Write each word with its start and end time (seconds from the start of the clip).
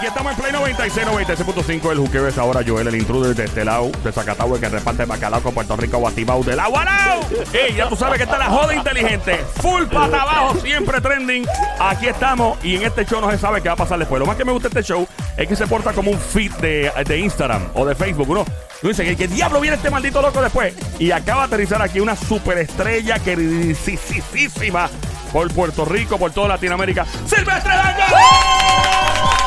Aquí 0.00 0.06
estamos 0.06 0.32
en 0.32 0.38
Play 0.38 0.52
96, 0.52 1.06
96.5. 1.08 1.92
El 1.92 1.98
juqueo 1.98 2.26
es 2.26 2.38
ahora 2.38 2.62
Joel, 2.66 2.88
el 2.88 2.94
intruder 2.94 3.36
de 3.36 3.44
este 3.44 3.66
lado, 3.66 3.90
de 4.02 4.10
Zacatau, 4.10 4.58
que 4.58 4.66
reparte 4.70 5.04
bacalao 5.04 5.42
con 5.42 5.52
Puerto 5.52 5.76
Rico, 5.76 5.98
Guatibau, 5.98 6.42
de 6.42 6.56
la 6.56 6.68
Guarao. 6.68 7.20
Ey, 7.52 7.74
ya 7.74 7.86
tú 7.86 7.96
sabes 7.96 8.16
que 8.16 8.24
está 8.24 8.38
la 8.38 8.46
joda 8.46 8.74
inteligente. 8.74 9.44
Full 9.60 9.88
pata 9.92 10.22
abajo, 10.22 10.58
siempre 10.62 11.02
trending. 11.02 11.46
Aquí 11.78 12.08
estamos 12.08 12.56
y 12.64 12.76
en 12.76 12.84
este 12.84 13.04
show 13.04 13.20
no 13.20 13.30
se 13.30 13.36
sabe 13.36 13.60
qué 13.60 13.68
va 13.68 13.74
a 13.74 13.76
pasar 13.76 13.98
después. 13.98 14.18
Lo 14.18 14.24
más 14.24 14.36
que 14.36 14.44
me 14.46 14.52
gusta 14.52 14.68
este 14.68 14.82
show 14.82 15.06
es 15.36 15.46
que 15.46 15.54
se 15.54 15.66
porta 15.66 15.92
como 15.92 16.12
un 16.12 16.18
feed 16.18 16.52
de, 16.52 16.90
de 17.04 17.18
Instagram 17.18 17.68
o 17.74 17.84
de 17.84 17.94
Facebook. 17.94 18.30
Uno, 18.30 18.46
dice, 18.80 19.04
¿qué, 19.04 19.14
¿qué 19.16 19.28
diablo 19.28 19.60
viene 19.60 19.76
este 19.76 19.90
maldito 19.90 20.22
loco 20.22 20.40
después? 20.40 20.72
Y 20.98 21.10
acaba 21.10 21.42
de 21.42 21.48
aterrizar 21.48 21.82
aquí 21.82 22.00
una 22.00 22.16
superestrella 22.16 23.18
queridísima 23.18 24.88
por 25.30 25.52
Puerto 25.52 25.84
Rico, 25.84 26.16
por 26.16 26.30
toda 26.30 26.48
Latinoamérica. 26.48 27.04
¡Silvestre 27.26 27.74
Dangond! 27.74 28.59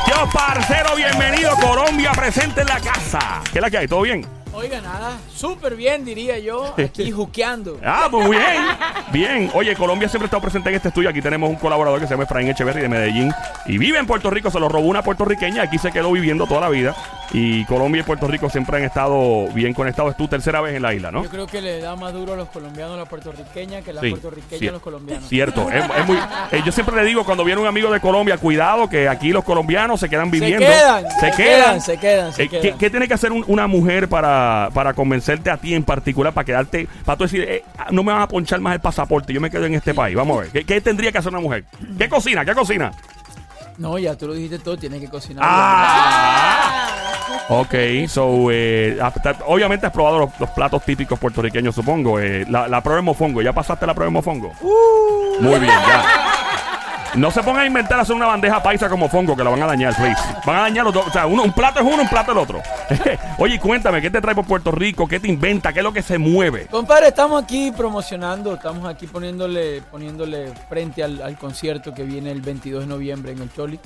Yo, 0.08 0.30
parcero, 0.32 0.96
bienvenido. 0.96 1.56
Colombia 1.56 2.12
presente 2.12 2.62
en 2.62 2.68
la 2.68 2.80
casa. 2.80 3.42
¿Qué 3.52 3.60
es 3.60 3.62
la 3.62 3.70
que 3.70 3.78
hay? 3.78 3.88
¿Todo 3.88 4.02
bien? 4.02 4.26
Oiga, 4.56 4.82
nada, 4.82 5.18
súper 5.34 5.76
bien, 5.76 6.06
diría 6.06 6.38
yo, 6.38 6.76
aquí 6.78 7.10
juqueando. 7.12 7.80
Ah, 7.84 8.08
pues 8.12 8.28
muy 8.28 8.38
bien. 8.38 8.64
Bien. 9.12 9.52
Oye, 9.56 9.76
Colombia 9.76 10.08
siempre 10.08 10.26
ha 10.26 10.28
estado 10.28 10.42
presente 10.44 10.70
en 10.70 10.76
este 10.76 10.90
estudio. 10.90 11.10
Aquí 11.10 11.22
tenemos 11.22 11.50
un 11.50 11.56
colaborador 11.56 12.00
que 12.00 12.06
se 12.06 12.14
llama 12.14 12.26
Efraín 12.26 12.50
Echeverry 12.50 12.82
de 12.82 12.90
Medellín. 12.90 13.34
Y 13.66 13.80
vive 13.80 13.98
en 13.98 14.06
Puerto 14.06 14.30
Rico. 14.30 14.52
Se 14.52 14.60
lo 14.60 14.70
robó 14.70 14.88
una 14.88 15.02
puertorriqueña. 15.02 15.64
Aquí 15.64 15.80
se 15.80 15.92
quedó 15.92 16.12
viviendo 16.12 16.46
toda 16.46 16.62
la 16.62 16.70
vida. 16.70 16.96
Y 17.36 17.66
Colombia 17.66 18.02
y 18.02 18.04
Puerto 18.04 18.28
Rico 18.28 18.48
siempre 18.48 18.78
han 18.78 18.84
estado 18.84 19.48
bien 19.54 19.73
conectados. 19.73 20.12
Es 20.12 20.18
tu 20.18 20.28
tercera 20.28 20.62
vez 20.62 20.76
en 20.76 20.84
la 20.84 20.94
isla, 20.94 21.12
¿no? 21.12 21.23
Yo 21.23 21.30
creo 21.32 21.48
que 21.48 21.62
le 21.62 21.80
da 21.82 21.96
más 21.96 22.14
duro 22.14 22.34
a 22.34 22.36
los 22.36 22.48
colombianos 22.50 22.94
a 22.94 22.98
la 23.00 23.06
puertorriqueña 23.06 23.82
que 23.82 23.90
a 23.90 23.94
la 23.94 24.02
Sí, 24.02 24.12
puertorriqueña 24.12 24.59
sí. 24.59 24.68
a 24.68 24.72
los 24.72 24.82
colombianos. 24.84 25.28
Cierto, 25.28 25.68
es, 25.72 25.84
es 25.84 26.06
muy. 26.06 26.18
eh, 26.52 26.62
yo 26.64 26.72
siempre 26.72 26.96
le 26.96 27.04
digo 27.06 27.23
cuando 27.26 27.44
viene 27.44 27.59
un 27.59 27.66
amigo 27.66 27.90
de 27.92 28.00
Colombia, 28.00 28.38
cuidado 28.38 28.88
que 28.88 29.09
aquí 29.09 29.30
los 29.32 29.44
colombianos 29.44 30.00
se 30.00 30.09
quedan 30.09 30.30
viviendo. 30.30 30.59
Se 30.64 30.72
quedan, 30.72 31.06
se 31.20 31.32
quedan, 31.32 31.81
se 31.81 31.98
quedan, 31.98 32.34
se 32.34 32.44
Eh, 32.44 32.50
¿qué, 32.50 32.59
quedan. 32.61 32.78
qué 32.78 32.89
tiene 32.92 33.08
que 33.08 33.16
hacer 33.16 33.31
un- 33.31 33.44
una 33.48 33.66
mujer 33.66 34.08
para, 34.08 34.70
para 34.72 34.94
convencerte 34.94 35.50
a 35.50 35.58
ti 35.58 35.73
en 35.73 35.84
particular, 35.84 36.34
para 36.34 36.45
quedarte, 36.45 36.88
para 37.04 37.17
tú 37.17 37.23
decir, 37.23 37.42
eh, 37.50 37.64
no 37.89 38.04
me 38.04 38.14
van 38.14 38.22
a 38.22 38.28
ponchar 38.28 38.59
más 38.59 38.76
el 38.76 38.80
pasaporte, 38.80 39.34
yo 39.34 39.42
me 39.42 39.50
quedo 39.50 39.66
en 39.66 39.73
este 39.73 39.95
país? 39.95 40.16
Vamos 40.16 40.38
a 40.38 40.42
ver, 40.42 40.52
¿qué, 40.52 40.64
qué 40.66 40.81
tendría 40.81 41.11
que 41.11 41.17
hacer 41.17 41.31
una 41.31 41.42
mujer? 41.42 41.66
¿Qué 41.98 42.08
cocina? 42.08 42.45
¿Qué 42.45 42.54
cocina? 42.54 42.92
No, 43.80 43.98
ya 43.98 44.16
tú 44.16 44.28
lo 44.28 44.34
dijiste 44.36 44.59
todo, 44.59 44.78
tienes 44.78 45.02
que 45.02 45.09
cocinar. 45.09 45.44
Ah. 45.44 46.53
Ok, 47.50 47.74
so, 48.08 48.50
eh, 48.52 48.98
hasta- 49.02 49.36
obviamente 49.48 49.86
has 49.86 49.92
probado 49.92 50.20
los, 50.20 50.30
los 50.40 50.50
platos 50.52 50.84
típicos 50.84 51.20
puertorriqueños, 51.20 51.76
supongo. 51.76 52.20
eh, 52.20 52.46
la, 52.50 52.68
la 52.68 52.82
prueba 52.82 52.98
de 52.98 53.04
mofongo, 53.04 53.42
¿ya 53.42 53.54
pasaste 53.54 53.86
la 53.86 53.94
prueba 53.94 54.10
de 54.10 54.14
mofongo? 54.14 54.52
Muy 55.40 55.60
bien, 55.60 55.72
ya. 55.88 56.04
No 57.16 57.30
se 57.30 57.44
pongan 57.44 57.62
a 57.62 57.66
inventar 57.68 58.00
hacer 58.00 58.16
una 58.16 58.26
bandeja 58.26 58.64
paisa 58.64 58.90
como 58.90 59.08
fongo 59.08 59.36
que 59.36 59.44
la 59.44 59.52
van 59.52 59.62
a 59.62 59.68
dañar, 59.68 59.96
please. 59.96 60.20
Van 60.48 60.56
a 60.56 60.62
dañar 60.62 60.84
los 60.84 60.94
dos. 60.96 61.06
O 61.06 61.12
sea, 61.12 61.28
uno, 61.28 61.44
un 61.44 61.54
plato 61.54 61.80
es 61.80 61.86
uno, 61.86 62.02
un 62.02 62.10
plato 62.10 62.32
es 62.32 62.38
el 62.38 62.44
otro. 62.44 62.62
Oye, 63.38 63.60
cuéntame, 63.60 64.02
¿qué 64.02 64.10
te 64.10 64.20
trae 64.20 64.34
por 64.34 64.46
Puerto 64.46 64.72
Rico? 64.72 65.08
¿Qué 65.08 65.20
te 65.20 65.28
inventa? 65.28 65.72
¿Qué 65.72 65.80
es 65.82 65.84
lo 65.84 65.94
que 65.94 66.02
se 66.02 66.18
mueve? 66.18 66.66
Compadre, 66.72 67.10
estamos 67.10 67.44
aquí 67.44 67.72
promocionando, 67.72 68.56
estamos 68.56 68.88
aquí 68.90 69.06
poniéndole, 69.06 69.84
poniéndole 69.92 70.54
frente 70.68 71.04
al, 71.04 71.22
al 71.22 71.38
concierto 71.38 71.94
que 71.94 72.02
viene 72.02 72.32
el 72.32 72.42
22 72.42 72.82
de 72.82 72.88
noviembre 72.88 73.32
en 73.34 73.44
el 73.44 73.54
Choli. 73.54 73.80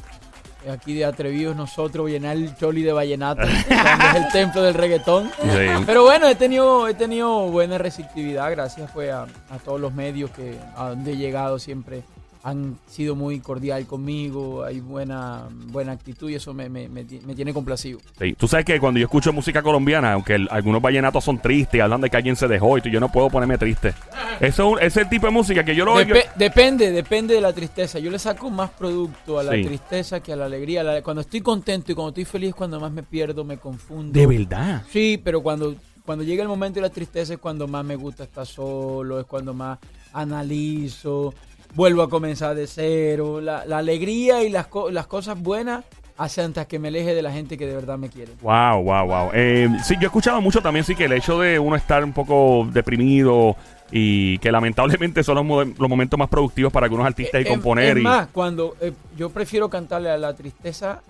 Aquí 0.72 0.94
de 0.96 1.06
atrevidos 1.06 1.56
nosotros 1.56 2.10
llenar 2.10 2.36
el 2.36 2.56
Choli 2.58 2.82
de 2.82 2.92
vallenato, 2.92 3.42
es 3.44 4.16
el 4.16 4.28
templo 4.32 4.62
del 4.64 4.74
reggaetón. 4.74 5.30
Sí. 5.42 5.84
Pero 5.86 6.04
bueno, 6.04 6.28
he 6.28 6.36
tenido, 6.36 6.88
he 6.88 6.94
tenido 6.94 7.48
buena 7.50 7.78
receptividad, 7.78 8.52
gracias 8.52 8.92
fue 8.92 9.12
a, 9.12 9.28
a 9.50 9.58
todos 9.64 9.80
los 9.80 9.94
medios 9.94 10.32
que 10.32 10.58
a 10.76 10.90
donde 10.90 11.14
he 11.14 11.18
llegado 11.18 11.60
siempre 11.60 12.04
han 12.44 12.78
sido 12.88 13.16
muy 13.16 13.40
cordial 13.40 13.86
conmigo, 13.86 14.64
hay 14.64 14.80
buena, 14.80 15.48
buena 15.68 15.92
actitud 15.92 16.30
y 16.30 16.36
eso 16.36 16.54
me, 16.54 16.70
me, 16.70 16.88
me 16.88 17.04
ti- 17.04 17.20
me 17.26 17.36
tiene 17.36 17.54
complacido. 17.54 18.00
Sí, 18.20 18.34
Tú 18.38 18.48
sabes 18.48 18.66
que 18.66 18.80
cuando 18.80 19.00
yo 19.00 19.06
escucho 19.06 19.34
música 19.34 19.62
colombiana, 19.62 20.14
aunque 20.14 20.36
el- 20.36 20.48
algunos 20.52 20.82
vallenatos 20.82 21.24
son 21.24 21.40
tristes, 21.40 21.82
hablan 21.82 22.02
de 22.02 22.10
que 22.10 22.18
alguien 22.18 22.36
se 22.36 22.48
dejó 22.48 22.78
y 22.78 22.82
tú, 22.82 22.90
yo 22.90 23.00
no 23.00 23.12
puedo 23.12 23.30
ponerme 23.30 23.58
triste. 23.58 23.94
Eso 24.40 24.68
es 24.68 24.74
un- 24.74 24.78
ese 24.80 24.88
es 24.88 24.98
el 25.06 25.10
tipo 25.10 25.26
de 25.28 25.32
música 25.34 25.64
que 25.66 25.76
yo 25.76 25.84
lo 25.86 25.94
oigo. 25.94 26.14
Depe- 26.16 26.30
depende, 26.36 26.92
depende 26.92 27.34
de 27.34 27.42
la 27.42 27.54
tristeza. 27.54 28.00
Yo 28.00 28.12
le 28.12 28.20
saco 28.20 28.50
más 28.50 28.70
producto 28.70 29.40
a 29.40 29.44
la 29.44 29.54
Sí. 29.54 29.64
tristeza 29.64 30.20
que 30.22 30.34
a 30.34 30.36
la 30.36 30.46
alegría. 30.46 30.84
La- 30.84 31.02
cuando 31.02 31.22
estoy 31.22 31.42
contento 31.42 31.92
y 31.92 31.96
cuando 31.96 32.10
estoy 32.10 32.26
feliz, 32.26 32.54
cuando 32.56 32.80
más 32.80 32.92
me 32.92 33.04
pierdo, 33.04 33.44
me 33.44 33.58
confundo. 33.58 34.18
De 34.18 34.28
verdad. 34.28 34.84
Sí, 34.92 35.20
pero 35.24 35.42
cuando, 35.42 35.76
cuando 36.06 36.24
llega 36.24 36.44
el 36.44 36.50
momento 36.50 36.76
de 36.76 36.82
la 36.82 36.90
tristeza 36.94 37.34
es 37.34 37.40
cuando 37.40 37.68
más 37.68 37.84
me 37.84 37.96
gusta 37.96 38.24
estar 38.24 38.46
solo, 38.46 39.20
es 39.20 39.26
cuando 39.26 39.54
más 39.54 39.80
analizo, 40.14 41.34
vuelvo 41.78 42.02
a 42.02 42.10
comenzar 42.10 42.56
de 42.56 42.66
cero. 42.68 43.40
La, 43.40 43.64
la 43.66 43.78
alegría 43.78 44.44
y 44.44 44.50
las, 44.50 44.68
co- 44.68 44.90
las 44.92 45.06
cosas 45.08 45.40
buenas 45.42 45.86
hacen 46.18 46.46
hasta 46.46 46.66
que 46.68 46.80
me 46.80 46.88
aleje 46.88 47.14
de 47.14 47.22
la 47.22 47.32
gente 47.32 47.58
que 47.60 47.68
de 47.68 47.76
verdad 47.76 47.98
me 48.00 48.10
quiere. 48.10 48.32
Wow, 48.42 48.82
wow, 48.82 49.06
wow. 49.06 49.30
Eh, 49.34 49.70
sí, 49.84 49.94
yo 49.96 50.02
he 50.02 50.06
escuchado 50.06 50.42
mucho 50.42 50.60
también, 50.62 50.84
sí, 50.84 50.96
que 50.96 51.06
el 51.06 51.14
hecho 51.14 51.40
de 51.40 51.60
uno 51.60 51.76
estar 51.76 52.04
un 52.04 52.12
poco 52.12 52.68
deprimido 52.74 53.56
y 53.92 54.40
que 54.40 54.52
lamentablemente 54.52 55.24
son 55.24 55.36
los, 55.36 55.46
mo- 55.46 55.64
los 55.64 55.88
momentos 55.90 56.18
más 56.18 56.28
productivos 56.28 56.74
para 56.74 56.86
algunos 56.88 57.06
artistas 57.06 57.40
y 57.40 57.46
Eh, 57.46 57.48
componer. 57.48 57.96
Es 57.98 58.02
y, 58.02 58.04
más, 58.04 58.28
cuando 58.34 58.76
eh, 58.82 58.92
yo 59.16 59.30
prefiero 59.30 59.70
cantarle 59.70 60.10
a 60.10 60.18
la 60.18 60.36
tristeza, 60.36 61.02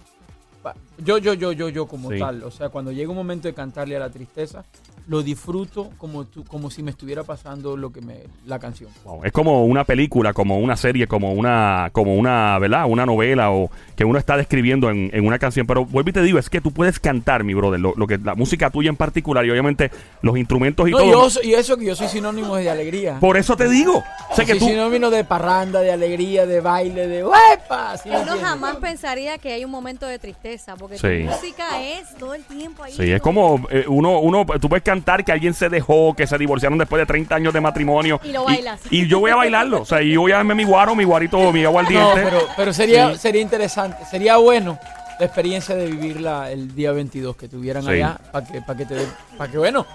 yo, 0.97 1.17
yo, 1.17 1.33
yo, 1.33 1.53
yo, 1.53 1.69
yo 1.69 1.87
como 1.87 2.11
Sí. 2.11 2.19
tal. 2.19 2.43
O 2.43 2.51
sea, 2.51 2.67
cuando 2.67 2.91
llega 2.91 3.09
un 3.09 3.15
momento 3.15 3.47
de 3.47 3.53
cantarle 3.53 3.95
a 3.95 3.99
la 3.99 4.09
tristeza, 4.09 4.65
lo 5.07 5.23
disfruto 5.23 5.89
como, 5.97 6.25
tú- 6.25 6.43
como 6.43 6.69
si 6.69 6.83
me 6.83 6.91
estuviera 6.91 7.23
pasando 7.23 7.77
lo 7.77 7.91
que 7.91 8.01
me, 8.01 8.23
la 8.45 8.59
canción. 8.59 8.89
Wow, 9.05 9.23
Es 9.23 9.31
como 9.31 9.63
una 9.65 9.85
película, 9.85 10.33
como 10.33 10.59
una 10.59 10.75
serie, 10.75 11.07
como 11.07 11.31
una, 11.33 11.89
como 11.93 12.15
una, 12.15 12.59
¿verdad? 12.59 12.85
Una 12.87 13.05
novela 13.05 13.51
o 13.51 13.71
que 13.95 14.03
uno 14.03 14.19
está 14.19 14.35
describiendo 14.35 14.89
en, 14.89 15.09
en 15.13 15.25
una 15.25 15.39
canción. 15.39 15.65
Pero 15.65 15.85
vuelvo 15.85 16.09
y 16.09 16.13
te 16.13 16.21
digo, 16.21 16.39
es 16.39 16.49
que 16.49 16.59
tú 16.59 16.71
puedes 16.71 16.99
cantar, 16.99 17.45
mi 17.45 17.53
brother, 17.53 17.79
lo, 17.79 17.93
lo 17.95 18.05
que 18.05 18.17
la 18.17 18.35
música 18.35 18.69
tuya 18.69 18.89
en 18.89 18.97
particular 18.97 19.45
y 19.45 19.49
obviamente 19.51 19.91
los 20.21 20.37
instrumentos 20.37 20.87
y 20.89 20.91
No, 20.91 20.97
todo. 20.97 21.29
yo 21.29 21.41
y 21.41 21.53
eso 21.53 21.77
que 21.77 21.85
yo 21.85 21.95
soy 21.95 22.09
sinónimo 22.09 22.57
de 22.57 22.69
alegría. 22.69 23.17
Por 23.21 23.37
eso 23.37 23.55
te 23.55 23.69
digo. 23.69 24.03
Sé 24.35 24.41
que 24.45 24.51
soy 24.51 24.59
tú. 24.59 24.65
sinónimo 24.67 25.09
de 25.09 25.23
parranda, 25.23 25.79
de 25.79 25.91
alegría, 25.93 26.45
de 26.45 26.59
baile, 26.59 27.07
de 27.07 27.23
¡huepa! 27.25 27.97
¿sí 27.97 28.09
me 28.09 28.19
Uno 28.21 28.37
jamás 28.41 28.75
pensaría 28.75 29.37
que 29.37 29.53
hay 29.53 29.63
un 29.63 29.71
momento 29.71 30.05
de 30.05 30.19
tristeza, 30.19 30.75
porque 30.75 30.97
Sí. 30.97 31.23
tu 31.25 31.31
música 31.31 31.81
es 31.81 32.13
todo 32.17 32.33
el 32.33 32.43
tiempo 32.43 32.83
ahí. 32.83 32.91
Sí, 32.91 33.09
es 33.09 33.21
como 33.21 33.65
eh, 33.69 33.85
uno, 33.87 34.19
uno, 34.19 34.45
tú 34.59 34.67
puedes 34.67 34.83
cantar 34.83 34.96
que 35.25 35.31
alguien 35.31 35.53
se 35.53 35.69
dejó, 35.69 36.13
que 36.15 36.27
se 36.27 36.37
divorciaron 36.37 36.77
después 36.77 36.99
de 36.99 37.05
30 37.05 37.35
años 37.35 37.53
de 37.53 37.61
matrimonio. 37.61 38.19
Y 38.23 38.31
lo 38.31 38.43
bailas. 38.43 38.81
Y, 38.89 39.07
yo 39.07 39.19
voy 39.19 39.31
a 39.31 39.35
bailarlo. 39.35 39.81
O 39.81 39.85
sea, 39.85 40.01
y 40.01 40.13
yo 40.13 40.21
voy 40.21 40.31
a 40.31 40.37
darme 40.37 40.55
mi 40.55 40.63
guaro, 40.63 40.95
mi 40.95 41.03
guarito, 41.03 41.51
mi 41.51 41.63
agua 41.63 41.81
al 41.81 41.85
No, 41.85 42.13
diente. 42.13 42.21
pero, 42.23 42.47
pero 42.55 42.73
sería, 42.73 43.11
Sí. 43.13 43.19
sería 43.19 43.41
interesante, 43.41 43.97
sería 44.09 44.37
bueno 44.37 44.77
la 45.19 45.25
experiencia 45.25 45.75
de 45.75 45.87
vivirla 45.87 46.51
el 46.51 46.75
día 46.75 46.91
22 46.91 47.35
que 47.35 47.47
tuvieran 47.47 47.83
Sí. 47.83 47.89
allá 47.89 48.17
para 48.31 48.45
que, 48.45 48.61
para 48.61 48.77
que 48.77 48.85
te, 48.85 48.95
para 49.37 49.51
que 49.51 49.57
bueno, 49.57 49.85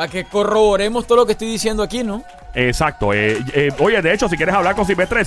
para 0.00 0.10
que 0.10 0.24
corroboremos 0.24 1.06
todo 1.06 1.18
lo 1.18 1.26
que 1.26 1.32
estoy 1.32 1.48
diciendo 1.48 1.82
aquí, 1.82 2.02
¿no? 2.02 2.22
Exacto. 2.54 3.12
eh, 3.12 3.38
eh, 3.52 3.68
oye, 3.80 4.00
de 4.00 4.14
hecho, 4.14 4.30
si 4.30 4.36
quieres 4.38 4.54
hablar 4.54 4.74
con 4.74 4.86
Silvestre, 4.86 5.20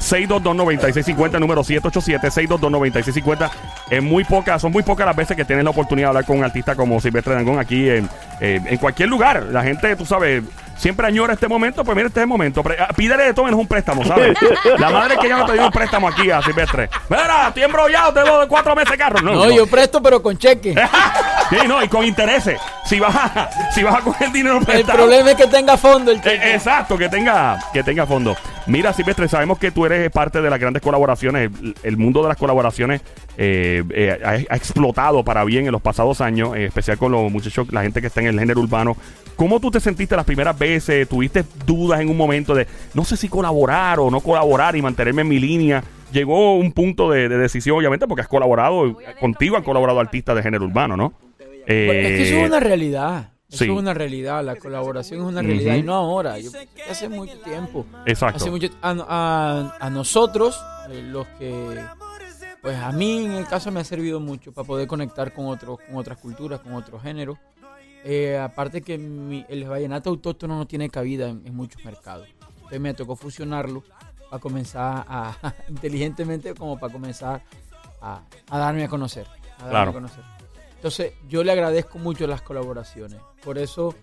787-622-9650, 0.00 1.40
número 1.40 1.62
787-622-9650. 1.64 3.50
Es 3.88 4.02
muy 4.02 4.24
poca, 4.24 4.58
son 4.58 4.72
muy 4.72 4.82
pocas 4.82 5.06
las 5.06 5.16
veces 5.16 5.38
que 5.38 5.46
tienes 5.46 5.64
la 5.64 5.70
oportunidad 5.70 6.08
de 6.08 6.08
hablar 6.08 6.26
con 6.26 6.36
un 6.36 6.44
artista 6.44 6.74
como 6.74 7.00
Silvestre 7.00 7.32
Dangón 7.34 7.58
aquí 7.58 7.88
en, 7.88 8.10
eh, 8.40 8.60
en 8.62 8.76
cualquier 8.76 9.08
lugar. 9.08 9.44
La 9.44 9.62
gente, 9.62 9.96
tú 9.96 10.04
sabes, 10.04 10.42
siempre 10.76 11.06
añora 11.06 11.32
este 11.32 11.48
momento. 11.48 11.82
Pues 11.82 11.96
mira, 11.96 12.08
este 12.08 12.20
es 12.20 12.24
el 12.24 12.28
momento. 12.28 12.62
Ah, 12.78 12.88
pídele 12.94 13.22
de 13.24 13.32
todo 13.32 13.46
menos 13.46 13.58
un 13.58 13.66
préstamo, 13.66 14.04
¿sabes? 14.04 14.36
La 14.78 14.90
madre 14.90 15.16
que 15.18 15.28
ya 15.30 15.38
no 15.38 15.46
te 15.46 15.54
dio 15.54 15.64
un 15.64 15.72
préstamo 15.72 16.08
aquí 16.08 16.30
a 16.30 16.42
Silvestre. 16.42 16.90
Mira, 17.08 17.48
estoy 17.48 17.62
embrollado, 17.62 18.12
tengo 18.12 18.38
de 18.40 18.48
cuatro 18.48 18.74
meses 18.76 18.90
de 18.90 18.98
carro. 18.98 19.22
No, 19.22 19.32
No, 19.32 19.46
no. 19.46 19.50
yo 19.50 19.66
presto, 19.66 20.02
pero 20.02 20.22
con 20.22 20.36
cheque. 20.36 20.74
Sí, 21.60 21.68
no, 21.68 21.82
y 21.84 21.88
con 21.88 22.04
intereses. 22.04 22.58
Si 22.86 22.98
vas 22.98 23.14
a, 23.14 23.50
si 23.72 23.82
vas 23.82 23.96
a 23.96 24.00
coger 24.00 24.32
dinero 24.32 24.58
El 24.66 24.84
problema 24.84 25.30
es 25.32 25.36
que 25.36 25.46
tenga 25.46 25.76
fondo 25.76 26.10
el 26.10 26.18
Eh, 26.18 26.22
cheque. 26.22 26.54
exacto, 26.54 26.96
que 26.96 27.08
tenga, 27.08 27.58
que 27.72 27.82
tenga 27.82 28.06
fondo. 28.06 28.34
Mira, 28.66 28.92
Silvestre, 28.92 29.28
sabemos 29.28 29.58
que 29.58 29.70
tú 29.70 29.84
eres 29.84 30.10
parte 30.10 30.40
de 30.40 30.48
las 30.48 30.58
grandes 30.58 30.82
colaboraciones. 30.82 31.50
El, 31.62 31.74
el 31.82 31.96
mundo 31.98 32.22
de 32.22 32.28
las 32.28 32.36
colaboraciones 32.38 33.02
eh, 33.36 33.82
eh, 33.90 34.18
ha, 34.24 34.30
ha 34.52 34.56
explotado 34.56 35.24
para 35.24 35.44
bien 35.44 35.66
en 35.66 35.72
los 35.72 35.82
pasados 35.82 36.20
años, 36.20 36.54
en 36.56 36.62
especial 36.62 36.96
con 36.96 37.12
los 37.12 37.30
muchachos, 37.30 37.66
la 37.70 37.82
gente 37.82 38.00
que 38.00 38.06
está 38.06 38.20
en 38.20 38.28
el 38.28 38.38
género 38.38 38.60
urbano. 38.60 38.96
¿Cómo 39.36 39.60
tú 39.60 39.70
te 39.70 39.80
sentiste 39.80 40.14
las 40.16 40.24
primeras 40.24 40.58
veces? 40.58 41.08
¿Tuviste 41.08 41.44
dudas 41.66 42.00
en 42.00 42.08
un 42.08 42.16
momento 42.16 42.54
de 42.54 42.66
no 42.94 43.04
sé 43.04 43.16
si 43.16 43.28
colaborar 43.28 43.98
o 43.98 44.10
no 44.10 44.20
colaborar 44.20 44.76
y 44.76 44.82
mantenerme 44.82 45.22
en 45.22 45.28
mi 45.28 45.38
línea? 45.38 45.82
Llegó 46.12 46.56
un 46.56 46.72
punto 46.72 47.10
de, 47.10 47.28
de 47.28 47.38
decisión, 47.38 47.76
obviamente, 47.78 48.06
porque 48.06 48.20
has 48.20 48.28
colaborado, 48.28 48.98
contigo 49.18 49.56
han 49.56 49.62
colaborado 49.62 49.98
artistas 49.98 50.36
de 50.36 50.42
género 50.42 50.66
urbano, 50.66 50.96
¿no? 50.96 51.14
Es 51.66 51.66
que 51.66 52.22
eso 52.22 52.34
Eh, 52.34 52.42
es 52.42 52.48
una 52.48 52.60
realidad. 52.60 53.28
Eso 53.48 53.64
sí. 53.64 53.70
es 53.70 53.70
una 53.70 53.92
realidad. 53.92 54.42
La 54.44 54.56
colaboración 54.56 55.20
es 55.20 55.26
una 55.26 55.42
realidad 55.42 55.74
y 55.76 55.82
no 55.82 55.94
ahora. 55.94 56.38
Yo, 56.38 56.50
hace 56.90 57.08
mucho 57.08 57.38
tiempo. 57.40 57.84
Exacto. 58.06 58.36
Hace 58.38 58.50
mucho 58.50 58.68
a, 58.80 58.90
a- 58.90 59.76
a 59.86 59.90
nosotros, 59.90 60.58
eh, 60.90 61.02
los 61.02 61.26
que, 61.38 61.84
pues 62.62 62.76
a 62.78 62.92
mí 62.92 63.26
en 63.26 63.32
el 63.32 63.46
caso 63.46 63.70
me 63.70 63.80
ha 63.80 63.84
servido 63.84 64.20
mucho 64.20 64.52
para 64.52 64.66
poder 64.66 64.86
conectar 64.88 65.34
con 65.34 65.46
otros, 65.46 65.78
con 65.86 65.96
otras 65.96 66.16
culturas, 66.18 66.60
con 66.60 66.74
otros 66.74 67.02
géneros. 67.02 67.36
Eh, 68.04 68.38
aparte 68.38 68.80
que 68.82 68.96
mi- 68.98 69.44
el 69.48 69.64
vallenato 69.64 70.08
autóctono 70.10 70.56
no 70.56 70.66
tiene 70.66 70.88
cabida 70.88 71.28
en, 71.28 71.42
en 71.46 71.54
muchos 71.54 71.84
mercados. 71.84 72.26
Entonces 72.56 72.80
me 72.80 72.94
tocó 72.94 73.16
fusionarlo 73.16 73.84
para 74.30 74.40
comenzar 74.40 75.04
a, 75.06 75.36
inteligentemente, 75.68 76.54
como 76.54 76.78
para 76.80 76.90
comenzar 76.92 77.42
a- 78.00 78.22
a 78.48 78.58
darme 78.58 78.84
a 78.84 78.88
conocer. 78.88 79.26
a 79.58 79.64
darme 79.64 79.70
Claro. 79.70 79.90
a 79.90 79.94
conocer. 79.94 80.24
Entonces, 80.82 81.12
yo 81.28 81.44
le 81.44 81.52
agradezco 81.52 82.00
mucho 82.00 82.26
las 82.26 82.42
colaboraciones. 82.42 83.20
Por 83.44 83.56
eso, 83.56 83.94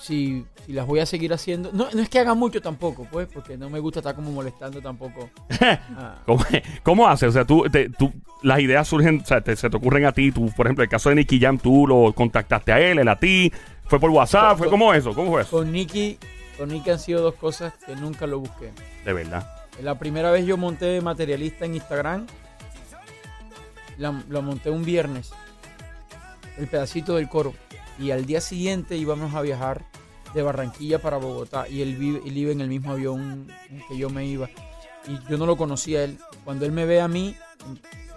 si, 0.00 0.46
si 0.64 0.72
las 0.72 0.86
voy 0.86 1.00
a 1.00 1.06
seguir 1.06 1.32
haciendo, 1.32 1.72
no, 1.72 1.88
no 1.92 2.00
es 2.00 2.08
que 2.08 2.20
haga 2.20 2.34
mucho 2.34 2.60
tampoco, 2.62 3.08
pues, 3.10 3.26
porque 3.26 3.56
no 3.58 3.68
me 3.68 3.80
gusta 3.80 3.98
estar 3.98 4.14
como 4.14 4.30
molestando 4.30 4.80
tampoco. 4.80 5.28
a- 5.60 6.22
¿Cómo, 6.26 6.44
cómo 6.84 7.08
haces? 7.08 7.30
O 7.30 7.32
sea, 7.32 7.44
tú, 7.44 7.64
te- 7.72 7.88
tú- 7.88 8.12
las 8.42 8.60
ideas 8.60 8.86
surgen, 8.86 9.20
o 9.20 9.26
sea, 9.26 9.40
te- 9.40 9.56
se 9.56 9.68
te 9.68 9.76
ocurren 9.76 10.04
a 10.04 10.12
ti. 10.12 10.30
Tú, 10.30 10.48
por 10.56 10.66
ejemplo, 10.66 10.84
el 10.84 10.88
caso 10.90 11.08
de 11.08 11.16
Nicky 11.16 11.40
Jam, 11.40 11.58
tú 11.58 11.88
lo 11.88 12.12
contactaste 12.12 12.70
a 12.70 12.78
él, 12.78 13.00
él 13.00 13.08
a 13.08 13.18
ti. 13.18 13.52
¿Fue 13.86 13.98
por 13.98 14.10
WhatsApp? 14.10 14.58
¿Fue 14.58 14.70
cómo 14.70 14.94
eso? 14.94 15.12
¿Cómo 15.14 15.32
fue 15.32 15.42
eso? 15.42 15.50
con 15.58 15.72
Nicky, 15.72 16.18
con 16.56 16.68
Nicky 16.68 16.90
han 16.90 17.00
sido 17.00 17.20
dos 17.20 17.34
cosas 17.34 17.74
que 17.84 17.96
nunca 17.96 18.28
lo 18.28 18.38
busqué. 18.38 18.70
De 19.04 19.12
verdad. 19.12 19.44
La 19.82 19.98
primera 19.98 20.30
vez 20.30 20.46
yo 20.46 20.56
monté 20.56 21.00
materialista 21.00 21.64
en 21.64 21.74
Instagram. 21.74 22.26
La, 23.98 24.22
la 24.28 24.40
monté 24.40 24.70
un 24.70 24.84
viernes. 24.84 25.32
El 26.58 26.66
pedacito 26.68 27.16
del 27.16 27.28
coro. 27.28 27.54
Y 27.98 28.10
al 28.10 28.26
día 28.26 28.40
siguiente 28.40 28.96
íbamos 28.96 29.34
a 29.34 29.42
viajar 29.42 29.84
de 30.34 30.42
Barranquilla 30.42 31.00
para 31.00 31.18
Bogotá. 31.18 31.68
Y 31.68 31.82
él, 31.82 31.96
vive, 31.96 32.20
él 32.24 32.36
iba 32.36 32.52
en 32.52 32.60
el 32.60 32.68
mismo 32.68 32.92
avión 32.92 33.48
que 33.88 33.96
yo 33.96 34.10
me 34.10 34.24
iba. 34.26 34.48
Y 35.08 35.18
yo 35.28 35.36
no 35.36 35.46
lo 35.46 35.56
conocía 35.56 36.04
él. 36.04 36.18
Cuando 36.44 36.64
él 36.64 36.72
me 36.72 36.84
ve 36.84 37.00
a 37.00 37.08
mí, 37.08 37.36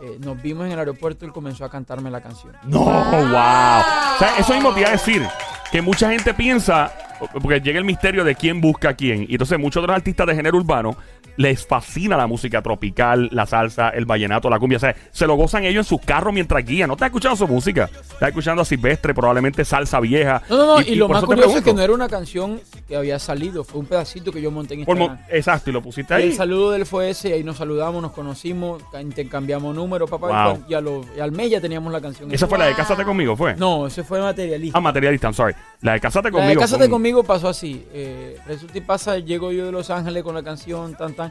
eh, 0.01 0.17
nos 0.19 0.41
vimos 0.41 0.65
en 0.65 0.73
el 0.73 0.79
aeropuerto, 0.79 1.25
él 1.25 1.31
comenzó 1.31 1.65
a 1.65 1.69
cantarme 1.69 2.11
la 2.11 2.21
canción. 2.21 2.53
No, 2.63 2.79
wow. 2.79 2.93
O 2.95 4.19
sea, 4.19 4.35
eso 4.37 4.53
mismo 4.53 4.73
te 4.73 4.81
iba 4.81 4.89
a 4.89 4.93
decir. 4.93 5.25
Que 5.71 5.81
mucha 5.81 6.09
gente 6.09 6.33
piensa, 6.33 6.93
porque 7.41 7.59
llega 7.59 7.79
el 7.79 7.85
misterio 7.85 8.23
de 8.23 8.35
quién 8.35 8.61
busca 8.61 8.89
a 8.89 8.93
quién. 8.93 9.23
Y 9.27 9.33
entonces 9.33 9.59
muchos 9.59 9.85
los 9.85 9.95
artistas 9.95 10.27
de 10.27 10.35
género 10.35 10.57
urbano 10.57 10.95
les 11.37 11.65
fascina 11.65 12.15
la 12.17 12.27
música 12.27 12.61
tropical, 12.61 13.29
la 13.31 13.45
salsa, 13.45 13.89
el 13.89 14.05
vallenato, 14.05 14.49
la 14.49 14.59
cumbia. 14.59 14.77
O 14.77 14.79
sea, 14.79 14.95
se 15.11 15.27
lo 15.27 15.35
gozan 15.35 15.63
ellos 15.65 15.85
en 15.85 15.89
sus 15.89 16.01
carros 16.01 16.33
mientras 16.33 16.65
guían. 16.65 16.87
No 16.87 16.93
estás 16.93 17.07
escuchando 17.07 17.35
su 17.35 17.47
música. 17.47 17.89
Estás 17.93 18.29
escuchando 18.29 18.61
a 18.61 18.65
Silvestre, 18.65 19.13
probablemente 19.13 19.65
salsa 19.65 19.99
vieja. 19.99 20.41
No, 20.49 20.57
no, 20.57 20.65
no. 20.65 20.81
Y, 20.81 20.95
lo 20.95 21.07
más 21.09 21.23
curioso 21.23 21.57
es 21.57 21.63
que 21.63 21.73
no 21.73 21.81
era 21.81 21.93
una 21.93 22.07
canción 22.07 22.61
que 22.87 22.95
había 22.95 23.19
salido. 23.19 23.63
Fue 23.63 23.79
un 23.81 23.85
pedacito 23.85 24.31
que 24.31 24.41
yo 24.41 24.51
monté 24.51 24.75
en 24.75 24.81
Instagram. 24.81 25.17
exacto, 25.29 25.69
y 25.69 25.73
lo 25.73 25.81
pusiste 25.81 26.13
Y 26.13 26.17
ahí. 26.17 26.23
el 26.29 26.33
saludo 26.35 26.71
de 26.71 26.77
él 26.77 26.85
fue 26.85 27.09
ese, 27.09 27.29
y 27.29 27.31
ahí 27.33 27.43
nos 27.43 27.57
saludamos, 27.57 28.01
nos 28.01 28.11
conocimos, 28.11 28.81
ca- 28.91 29.01
intercambiamos 29.01 29.75
números, 29.75 30.09
papá. 30.09 30.27
y 30.29 30.57
Wow. 30.57 30.65
Y, 30.69 30.73
a 30.73 30.81
lo- 30.81 31.05
y 31.15 31.19
al 31.19 31.31
mes 31.31 31.49
ya 31.51 31.59
teníamos 31.61 31.91
la 31.91 32.01
canción. 32.01 32.31
Esa 32.31 32.47
fue 32.47 32.57
la 32.57 32.65
de. 32.65 32.75
Cásate 32.75 33.03
conmigo, 33.03 33.35
¿fue? 33.35 33.55
No, 33.55 33.87
ese 33.87 34.03
fue 34.03 34.19
materialista. 34.21 34.77
Ah, 34.77 34.81
materialista, 34.81 35.27
I'm 35.27 35.33
sorry. 35.33 35.53
La 35.81 35.93
de 35.93 35.99
Cásate 35.99 36.29
la 36.29 36.31
conmigo. 36.31 36.49
de 36.53 36.57
Cásate 36.59 36.83
con- 36.83 36.91
conmigo 36.91 37.23
pasó 37.23 37.49
así. 37.49 37.85
Eh, 37.93 38.37
resulta 38.47 38.77
y 38.77 38.81
pasa, 38.81 39.17
llego 39.17 39.51
yo 39.51 39.65
de 39.65 39.71
Los 39.71 39.89
Ángeles 39.89 40.23
con 40.23 40.33
la 40.35 40.43
canción, 40.43 40.95
tan 40.95 41.13
tan. 41.13 41.25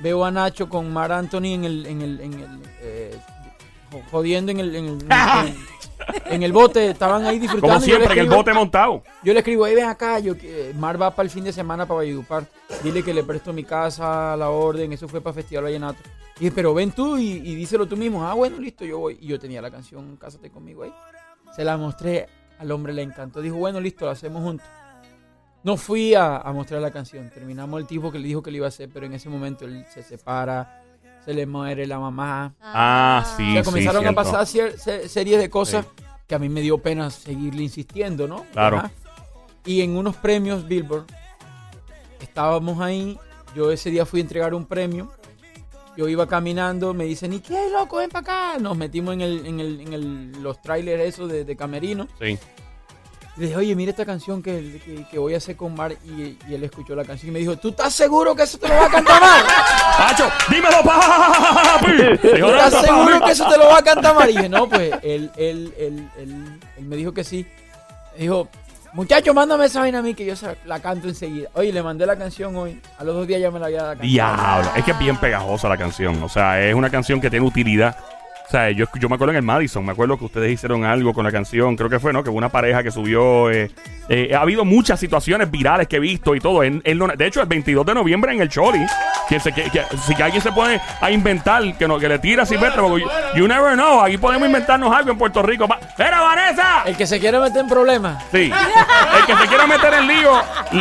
Veo 0.00 0.24
a 0.24 0.30
Nacho 0.30 0.68
con 0.68 0.92
Mar 0.92 1.10
Anthony 1.12 1.46
en 1.54 1.64
el, 1.64 1.86
en 1.86 2.02
el, 2.02 2.20
en 2.20 2.32
el 2.34 2.60
eh, 2.82 3.16
jo- 3.90 4.02
jodiendo 4.10 4.52
en 4.52 4.60
el, 4.60 4.76
en 4.76 4.84
el, 4.86 5.06
en 6.26 6.42
el- 6.42 6.52
bote, 6.52 6.90
estaban 6.90 7.24
ahí 7.24 7.38
disfrutando. 7.38 7.74
Como 7.76 7.84
siempre, 7.84 8.12
en 8.12 8.20
el 8.20 8.28
bote 8.28 8.52
montado. 8.52 9.02
Yo 9.22 9.32
le 9.32 9.38
escribo, 9.40 9.64
ahí 9.64 9.74
ven 9.74 9.86
acá, 9.88 10.18
yo, 10.18 10.36
que- 10.36 10.72
Mar 10.78 11.00
va 11.00 11.10
para 11.12 11.24
el 11.24 11.30
fin 11.30 11.44
de 11.44 11.52
semana 11.52 11.86
para 11.86 11.98
Valledupar. 11.98 12.46
Dile 12.82 13.02
que 13.02 13.14
le 13.14 13.22
presto 13.22 13.52
mi 13.54 13.64
casa 13.64 14.36
la 14.36 14.50
orden, 14.50 14.92
eso 14.92 15.08
fue 15.08 15.20
para 15.22 15.32
Festival 15.34 15.64
Vallenato. 15.64 15.98
Y 16.36 16.40
dije, 16.40 16.52
pero 16.54 16.74
ven 16.74 16.92
tú 16.92 17.16
y, 17.16 17.30
y 17.30 17.54
díselo 17.54 17.86
tú 17.86 17.96
mismo. 17.96 18.26
Ah, 18.26 18.34
bueno, 18.34 18.58
listo, 18.58 18.84
yo 18.84 18.98
voy. 18.98 19.16
Y 19.22 19.28
yo 19.28 19.38
tenía 19.40 19.62
la 19.62 19.70
canción 19.70 20.16
Cásate 20.18 20.50
conmigo 20.50 20.82
ahí. 20.82 20.92
Se 21.54 21.64
la 21.64 21.78
mostré, 21.78 22.26
al 22.58 22.70
hombre 22.70 22.92
le 22.92 23.00
encantó. 23.00 23.40
Dijo, 23.40 23.56
bueno, 23.56 23.80
listo, 23.80 24.04
la 24.04 24.12
hacemos 24.12 24.42
juntos. 24.42 24.66
No 25.66 25.76
fui 25.76 26.14
a, 26.14 26.36
a 26.38 26.52
mostrar 26.52 26.80
la 26.80 26.90
canción. 26.92 27.28
Terminamos 27.28 27.80
el 27.80 27.86
tipo 27.86 28.10
que 28.12 28.18
le 28.20 28.28
dijo 28.28 28.40
que 28.42 28.50
lo 28.52 28.58
iba 28.58 28.66
a 28.66 28.68
hacer, 28.68 28.88
pero 28.92 29.04
en 29.04 29.12
ese 29.14 29.28
momento 29.28 29.64
él 29.64 29.84
se 29.92 30.02
separa, 30.02 30.80
se 31.24 31.34
le 31.34 31.44
muere 31.44 31.86
la 31.86 31.98
mamá. 31.98 32.54
Ah, 32.62 33.34
sí. 33.36 33.50
O 33.50 33.52
sea, 33.54 33.62
comenzaron 33.64 34.06
a 34.06 34.12
pasar 34.12 34.46
series 34.46 35.40
de 35.40 35.50
cosas 35.50 35.84
que 36.28 36.34
a 36.36 36.38
mí 36.38 36.48
me 36.48 36.60
dio 36.60 36.78
pena 36.78 37.10
seguirle 37.10 37.62
insistiendo, 37.64 38.28
¿no? 38.28 38.44
Claro. 38.52 38.76
Ajá. 38.78 38.90
Y 39.64 39.80
en 39.82 39.96
unos 39.96 40.14
premios 40.16 40.66
Billboard, 40.68 41.06
estábamos 42.20 42.80
ahí, 42.80 43.18
yo 43.54 43.72
ese 43.72 43.90
día 43.90 44.06
fui 44.06 44.20
a 44.20 44.22
entregar 44.22 44.54
un 44.54 44.66
premio, 44.66 45.10
yo 45.96 46.08
iba 46.08 46.26
caminando, 46.28 46.94
me 46.94 47.04
dicen, 47.06 47.32
¿y 47.32 47.40
qué, 47.40 47.70
loco? 47.72 47.96
Ven 47.96 48.10
para 48.10 48.52
acá. 48.52 48.58
Nos 48.60 48.76
metimos 48.76 49.14
en, 49.14 49.20
el, 49.22 49.46
en, 49.46 49.60
el, 49.60 49.80
en 49.80 49.92
el- 49.92 50.42
los 50.42 50.60
trailers 50.62 51.02
esos 51.02 51.28
de, 51.30 51.44
de 51.44 51.56
Camerino. 51.56 52.06
Sí. 52.20 52.38
Le 53.36 53.46
dije, 53.46 53.56
oye, 53.58 53.74
mira 53.76 53.90
esta 53.90 54.06
canción 54.06 54.42
que, 54.42 54.80
que, 54.84 55.04
que 55.10 55.18
voy 55.18 55.34
a 55.34 55.36
hacer 55.36 55.56
con 55.56 55.74
Mar. 55.74 55.92
Y, 56.04 56.38
y 56.48 56.54
él 56.54 56.64
escuchó 56.64 56.94
la 56.94 57.04
canción 57.04 57.28
y 57.30 57.32
me 57.34 57.38
dijo, 57.40 57.56
¿tú 57.56 57.68
estás 57.68 57.92
seguro 57.92 58.34
que 58.34 58.44
eso 58.44 58.56
te 58.58 58.66
lo 58.68 58.74
va 58.74 58.86
a 58.86 58.90
cantar 58.90 59.20
Mar? 59.20 59.44
Pacho, 59.98 60.28
dímelo, 60.48 60.78
papi. 60.82 62.18
¿Tú 62.22 62.38
"No, 62.38 62.48
¿Estás 62.48 62.74
papi". 62.74 62.86
seguro 62.86 63.20
que 63.26 63.32
eso 63.32 63.48
te 63.48 63.58
lo 63.58 63.66
va 63.66 63.78
a 63.78 63.82
cantar 63.82 64.14
Mar? 64.14 64.30
Y 64.30 64.32
dije, 64.36 64.48
no, 64.48 64.68
pues 64.68 64.90
él, 65.02 65.30
él, 65.36 65.74
él, 65.78 66.08
él, 66.18 66.60
él 66.78 66.84
me 66.84 66.96
dijo 66.96 67.12
que 67.12 67.24
sí. 67.24 67.46
Me 68.14 68.22
dijo, 68.22 68.48
muchacho, 68.94 69.34
mándame 69.34 69.66
esa 69.66 69.80
vaina 69.80 69.98
a 69.98 70.02
mí 70.02 70.14
que 70.14 70.24
yo 70.24 70.34
la 70.64 70.80
canto 70.80 71.06
enseguida. 71.08 71.50
Oye, 71.52 71.72
le 71.72 71.82
mandé 71.82 72.06
la 72.06 72.16
canción 72.16 72.56
hoy. 72.56 72.80
A 72.98 73.04
los 73.04 73.14
dos 73.14 73.26
días 73.26 73.40
ya 73.42 73.50
me 73.50 73.58
la 73.58 73.66
había 73.66 73.82
dado. 73.82 74.00
Diablo, 74.00 74.70
es 74.76 74.82
que 74.84 74.92
es 74.92 74.98
bien 74.98 75.18
pegajosa 75.18 75.68
la 75.68 75.76
canción. 75.76 76.22
O 76.22 76.28
sea, 76.30 76.62
es 76.66 76.74
una 76.74 76.88
canción 76.88 77.20
que 77.20 77.28
tiene 77.28 77.44
utilidad. 77.46 77.96
O 78.46 78.50
sea, 78.50 78.70
yo, 78.70 78.86
yo 78.94 79.08
me 79.08 79.16
acuerdo 79.16 79.32
en 79.32 79.38
el 79.38 79.42
Madison, 79.42 79.84
me 79.84 79.90
acuerdo 79.92 80.16
que 80.16 80.24
ustedes 80.24 80.52
hicieron 80.52 80.84
algo 80.84 81.12
con 81.12 81.24
la 81.24 81.32
canción, 81.32 81.74
creo 81.76 81.90
que 81.90 81.98
fue, 81.98 82.12
¿no? 82.12 82.22
Que 82.22 82.30
hubo 82.30 82.38
una 82.38 82.48
pareja 82.48 82.82
que 82.84 82.92
subió. 82.92 83.50
eh, 83.50 83.70
eh, 84.08 84.30
ha 84.36 84.40
habido 84.42 84.64
muchas 84.64 85.00
situaciones 85.00 85.50
virales 85.50 85.88
que 85.88 85.96
he 85.96 86.00
visto 86.00 86.32
y 86.36 86.38
todo. 86.38 86.62
Él- 86.62 86.80
él 86.84 86.96
no- 86.96 87.08
de 87.08 87.26
hecho, 87.26 87.40
el 87.40 87.48
22 87.48 87.84
de 87.84 87.94
noviembre 87.94 88.32
en 88.32 88.40
el 88.40 88.48
Chori, 88.48 88.78
que, 89.28 89.40
se, 89.40 89.50
que, 89.52 89.64
que- 89.64 89.82
si 90.06 90.14
que 90.14 90.22
alguien 90.22 90.40
se 90.40 90.52
pone 90.52 90.80
a 91.00 91.10
inventar, 91.10 91.76
que, 91.76 91.88
no, 91.88 91.98
que 91.98 92.08
le 92.08 92.20
tira 92.20 92.44
a 92.44 92.46
Silvestre, 92.46 92.80
porque 92.82 93.02
you, 93.02 93.08
you 93.40 93.48
never 93.48 93.72
know, 93.74 94.00
aquí 94.02 94.16
podemos 94.16 94.46
inventarnos 94.46 94.94
algo 94.94 95.10
en 95.10 95.18
Puerto 95.18 95.42
Rico. 95.42 95.66
¡Era 95.98 96.20
Vanessa! 96.20 96.84
El 96.86 96.96
que 96.96 97.04
se 97.04 97.18
quiere 97.18 97.40
meter 97.40 97.62
en 97.62 97.68
problemas. 97.68 98.22
Sí. 98.30 98.48
El 99.18 99.26
que 99.26 99.34
se 99.42 99.48
quiera 99.48 99.66
meter 99.66 99.92
en 99.94 100.06
lío, 100.06 100.30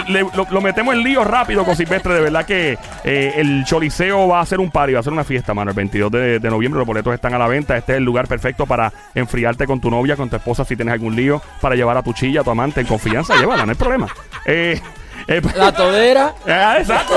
le- 0.09 0.19
lo, 0.35 0.45
lo 0.51 0.61
metemos 0.61 0.93
en 0.93 1.01
lío 1.01 1.23
rápido 1.23 1.65
con 1.65 1.75
Silvestre. 1.75 2.13
De 2.13 2.21
verdad 2.21 2.45
que 2.45 2.77
eh, 3.03 3.33
el 3.37 3.65
Choliseo 3.65 4.27
va 4.27 4.41
a 4.41 4.45
ser 4.45 4.59
un 4.59 4.69
party, 4.69 4.93
va 4.93 4.99
a 4.99 5.03
ser 5.03 5.13
una 5.13 5.23
fiesta, 5.23 5.55
mano. 5.55 5.71
El 5.71 5.75
22 5.77 6.11
de, 6.11 6.39
de 6.39 6.49
noviembre 6.51 6.77
los 6.77 6.85
boletos 6.85 7.11
están 7.11 7.33
a 7.33 7.39
la 7.39 7.47
venta. 7.47 7.54
Este 7.57 7.93
es 7.93 7.97
el 7.97 8.03
lugar 8.03 8.27
perfecto 8.27 8.65
para 8.65 8.91
enfriarte 9.13 9.65
con 9.65 9.79
tu 9.79 9.89
novia, 9.89 10.15
con 10.15 10.29
tu 10.29 10.35
esposa 10.35 10.65
si 10.65 10.75
tienes 10.75 10.93
algún 10.93 11.15
lío, 11.15 11.41
para 11.61 11.75
llevar 11.75 11.97
a 11.97 12.03
tu 12.03 12.13
chilla, 12.13 12.41
a 12.41 12.43
tu 12.43 12.51
amante 12.51 12.81
en 12.81 12.87
confianza. 12.87 13.35
Llévala, 13.35 13.65
no 13.65 13.71
hay 13.71 13.77
problema. 13.77 14.07
Eh, 14.45 14.79
eh, 15.27 15.41
La 15.55 15.71
todera. 15.71 16.33
Ah, 16.47 16.77
exacto, 16.79 17.13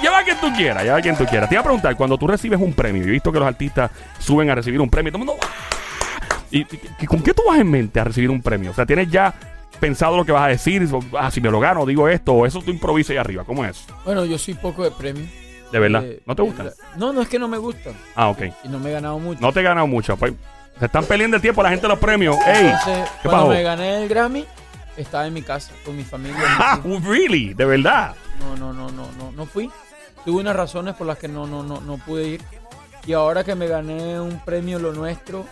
lleva 0.00 0.18
a 0.18 0.22
quien 0.24 0.36
tú 0.40 0.52
quieras, 0.56 0.82
lleva 0.84 0.98
a 0.98 1.00
quien 1.00 1.16
tú 1.16 1.24
quieras. 1.26 1.48
Te 1.48 1.54
iba 1.54 1.60
a 1.60 1.64
preguntar, 1.64 1.96
cuando 1.96 2.16
tú 2.18 2.26
recibes 2.26 2.60
un 2.60 2.72
premio, 2.72 3.02
yo 3.02 3.08
he 3.08 3.12
visto 3.12 3.32
que 3.32 3.38
los 3.38 3.48
artistas 3.48 3.90
suben 4.18 4.50
a 4.50 4.54
recibir 4.54 4.80
un 4.80 4.90
premio, 4.90 5.10
todo 5.12 5.22
el 5.22 5.26
mundo 5.26 5.40
¡ah! 5.44 6.38
¿Y, 6.50 6.60
y- 6.60 6.80
y 7.00 7.06
con 7.06 7.22
qué 7.22 7.34
tú 7.34 7.42
vas 7.46 7.58
en 7.60 7.70
mente 7.70 8.00
a 8.00 8.04
recibir 8.04 8.30
un 8.30 8.40
premio? 8.42 8.70
O 8.70 8.74
sea, 8.74 8.86
¿tienes 8.86 9.10
ya 9.10 9.34
pensado 9.80 10.16
lo 10.16 10.24
que 10.24 10.32
vas 10.32 10.44
a 10.44 10.48
decir? 10.48 10.88
O, 10.92 11.00
Ah, 11.18 11.30
si 11.30 11.40
me 11.40 11.50
lo 11.50 11.60
gano, 11.60 11.84
digo 11.84 12.08
esto, 12.08 12.32
o 12.32 12.46
eso 12.46 12.60
tú 12.62 12.70
improvisas 12.70 13.10
ahí 13.10 13.16
arriba, 13.18 13.44
¿cómo 13.44 13.64
es? 13.64 13.84
Bueno, 14.04 14.24
yo 14.24 14.38
soy 14.38 14.54
poco 14.54 14.82
de 14.84 14.90
premio. 14.90 15.26
De 15.72 15.78
verdad, 15.78 16.02
Eh, 16.04 16.20
¿no 16.24 16.34
te 16.34 16.42
gustan? 16.42 16.70
No, 16.96 17.12
no 17.12 17.20
es 17.22 17.28
que 17.28 17.38
no 17.38 17.46
me 17.48 17.58
gustan. 17.58 17.92
Ah, 18.14 18.28
ok. 18.28 18.42
Y 18.64 18.68
no 18.68 18.78
me 18.78 18.90
he 18.90 18.92
ganado 18.94 19.18
mucho. 19.18 19.40
No 19.40 19.52
te 19.52 19.60
he 19.60 19.62
ganado 19.62 19.86
mucho. 19.86 20.16
Pues, 20.16 20.32
se 20.78 20.86
están 20.86 21.04
peleando 21.04 21.36
el 21.36 21.42
tiempo 21.42 21.62
la 21.62 21.70
gente 21.70 21.82
de 21.82 21.88
los 21.88 21.98
premios. 21.98 22.36
¡Ey! 22.46 22.66
Entonces, 22.68 23.08
¿Qué 23.22 23.28
cuando 23.28 23.46
pasó? 23.48 23.56
me 23.58 23.62
gané 23.62 24.02
el 24.02 24.08
Grammy, 24.08 24.46
estaba 24.96 25.26
en 25.26 25.34
mi 25.34 25.42
casa 25.42 25.72
con 25.84 25.96
mi 25.96 26.04
familia. 26.04 26.38
Ah, 26.58 26.80
really? 27.04 27.52
De 27.54 27.64
verdad. 27.64 28.14
No, 28.40 28.56
no, 28.56 28.72
no, 28.72 28.90
no, 28.92 29.08
no, 29.18 29.32
no 29.32 29.46
fui. 29.46 29.70
Tuve 30.24 30.40
unas 30.40 30.54
razones 30.56 30.94
por 30.94 31.06
las 31.06 31.18
que 31.18 31.28
no, 31.28 31.46
no, 31.46 31.62
no, 31.62 31.80
no 31.80 31.96
pude 31.98 32.28
ir. 32.28 32.42
Y 33.06 33.12
ahora 33.12 33.42
que 33.44 33.54
me 33.54 33.66
gané 33.66 34.20
un 34.20 34.38
premio 34.44 34.78
Lo 34.78 34.92
Nuestro, 34.92 35.46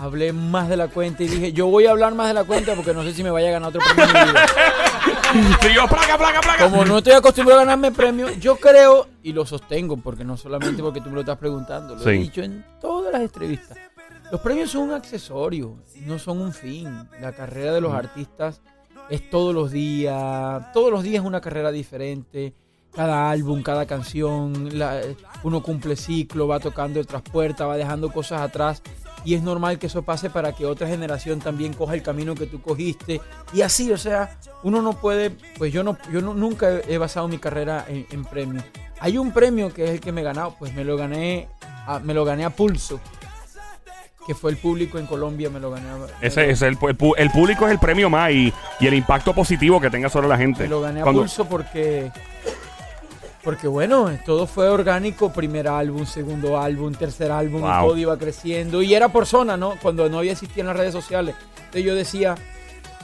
hablé 0.00 0.32
más 0.32 0.68
de 0.68 0.76
la 0.76 0.88
cuenta 0.88 1.22
y 1.22 1.28
dije, 1.28 1.52
yo 1.52 1.66
voy 1.68 1.86
a 1.86 1.90
hablar 1.92 2.14
más 2.14 2.28
de 2.28 2.34
la 2.34 2.44
cuenta 2.44 2.74
porque 2.74 2.92
no 2.92 3.02
sé 3.04 3.12
si 3.14 3.22
me 3.22 3.30
vaya 3.30 3.48
a 3.48 3.52
ganar 3.52 3.68
otro 3.68 3.80
premio 3.84 4.04
en 4.04 4.26
mi 4.26 4.32
vida. 4.32 4.46
Sí, 5.62 5.68
yo, 5.74 5.86
placa, 5.88 6.18
placa, 6.18 6.40
placa. 6.40 6.64
Como 6.64 6.84
no 6.84 6.98
estoy 6.98 7.14
acostumbrado 7.14 7.60
a 7.60 7.64
ganarme 7.64 7.90
premios, 7.90 8.38
yo 8.38 8.56
creo, 8.56 9.08
y 9.22 9.32
lo 9.32 9.46
sostengo, 9.46 9.96
porque 9.96 10.24
no 10.24 10.36
solamente 10.36 10.82
porque 10.82 11.00
tú 11.00 11.08
me 11.08 11.14
lo 11.14 11.20
estás 11.20 11.38
preguntando, 11.38 11.96
lo 11.96 12.10
he 12.10 12.12
dicho 12.14 12.42
en 12.42 12.64
todas 12.80 13.12
las 13.12 13.22
entrevistas. 13.22 13.78
Los 14.30 14.40
premios 14.40 14.70
son 14.70 14.82
un 14.82 14.92
accesorio, 14.92 15.78
no 16.06 16.18
son 16.18 16.40
un 16.40 16.52
fin. 16.52 17.08
La 17.20 17.32
carrera 17.32 17.72
de 17.72 17.80
los 17.80 17.92
artistas 17.92 18.60
es 19.10 19.28
todos 19.28 19.54
los 19.54 19.70
días, 19.70 20.72
todos 20.72 20.90
los 20.90 21.02
días 21.02 21.22
es 21.22 21.26
una 21.26 21.40
carrera 21.40 21.70
diferente. 21.70 22.54
Cada 22.94 23.30
álbum, 23.30 23.62
cada 23.62 23.86
canción, 23.86 24.78
la- 24.78 25.00
uno 25.44 25.62
cumple 25.62 25.96
ciclo, 25.96 26.46
va 26.46 26.60
tocando 26.60 27.00
otras 27.00 27.22
puertas, 27.22 27.66
va 27.66 27.76
dejando 27.76 28.12
cosas 28.12 28.42
atrás. 28.42 28.82
Y 29.24 29.34
es 29.34 29.42
normal 29.42 29.78
que 29.78 29.86
eso 29.86 30.02
pase 30.02 30.30
para 30.30 30.52
que 30.52 30.66
otra 30.66 30.88
generación 30.88 31.38
también 31.38 31.72
coja 31.74 31.94
el 31.94 32.02
camino 32.02 32.34
que 32.34 32.46
tú 32.46 32.60
cogiste. 32.60 33.20
Y 33.54 33.62
así, 33.62 33.90
o 33.92 33.96
sea, 33.96 34.36
uno 34.64 34.82
no 34.82 34.92
puede, 34.94 35.30
pues 35.58 35.72
yo 35.72 35.82
no, 35.84 35.96
yo 36.12 36.20
no- 36.20 36.34
nunca 36.34 36.68
he, 36.88 36.98
basado 36.98 37.28
mi 37.28 37.38
carrera 37.38 37.84
en, 37.88 38.04
en 38.10 38.24
premios. 38.24 38.64
Hay 39.00 39.16
un 39.18 39.32
premio 39.32 39.72
que 39.72 39.84
es 39.84 39.90
el 39.90 40.00
que 40.00 40.12
me 40.12 40.20
he 40.20 40.24
ganado, 40.24 40.56
pues 40.58 40.74
me 40.74 40.84
lo 40.84 40.96
gané, 40.96 41.48
a, 41.86 41.98
me 42.00 42.14
lo 42.14 42.24
gané 42.24 42.44
a 42.44 42.50
pulso, 42.50 43.00
que 44.26 44.34
fue 44.34 44.50
el 44.50 44.56
público 44.56 44.98
en 44.98 45.06
Colombia, 45.06 45.50
me 45.50 45.60
lo 45.60 45.70
gané. 45.70 45.88
a- 45.88 46.06
Ese 46.20 46.50
es 46.50 46.60
el, 46.62 46.76
el, 46.82 46.96
el 47.16 47.30
público 47.30 47.66
es 47.66 47.72
el 47.72 47.78
premio 47.78 48.10
más 48.10 48.30
y, 48.32 48.52
y 48.80 48.86
el 48.86 48.94
impacto 48.94 49.32
positivo 49.34 49.80
que 49.80 49.88
tenga 49.88 50.08
sobre 50.08 50.28
la 50.28 50.36
gente. 50.36 50.64
Me 50.64 50.68
lo 50.68 50.80
gané 50.80 51.00
a 51.00 51.02
Cuando- 51.04 51.22
pulso 51.22 51.44
porque 51.46 52.10
Porque 53.42 53.66
bueno, 53.66 54.10
todo 54.24 54.46
fue 54.46 54.68
orgánico, 54.68 55.32
primer 55.32 55.66
álbum, 55.66 56.06
segundo 56.06 56.60
álbum, 56.60 56.94
tercer 56.94 57.30
álbum, 57.32 57.62
Wow. 57.62 57.88
todo 57.88 57.98
iba 57.98 58.16
creciendo. 58.16 58.82
Y 58.82 58.94
era 58.94 59.08
por 59.08 59.26
zona, 59.26 59.56
¿no? 59.56 59.74
Cuando 59.82 60.08
no 60.08 60.18
había 60.18 60.32
existido 60.32 60.60
en 60.60 60.66
las 60.68 60.76
redes 60.76 60.92
sociales. 60.92 61.34
Entonces 61.56 61.84
yo 61.84 61.94
decía, 61.94 62.34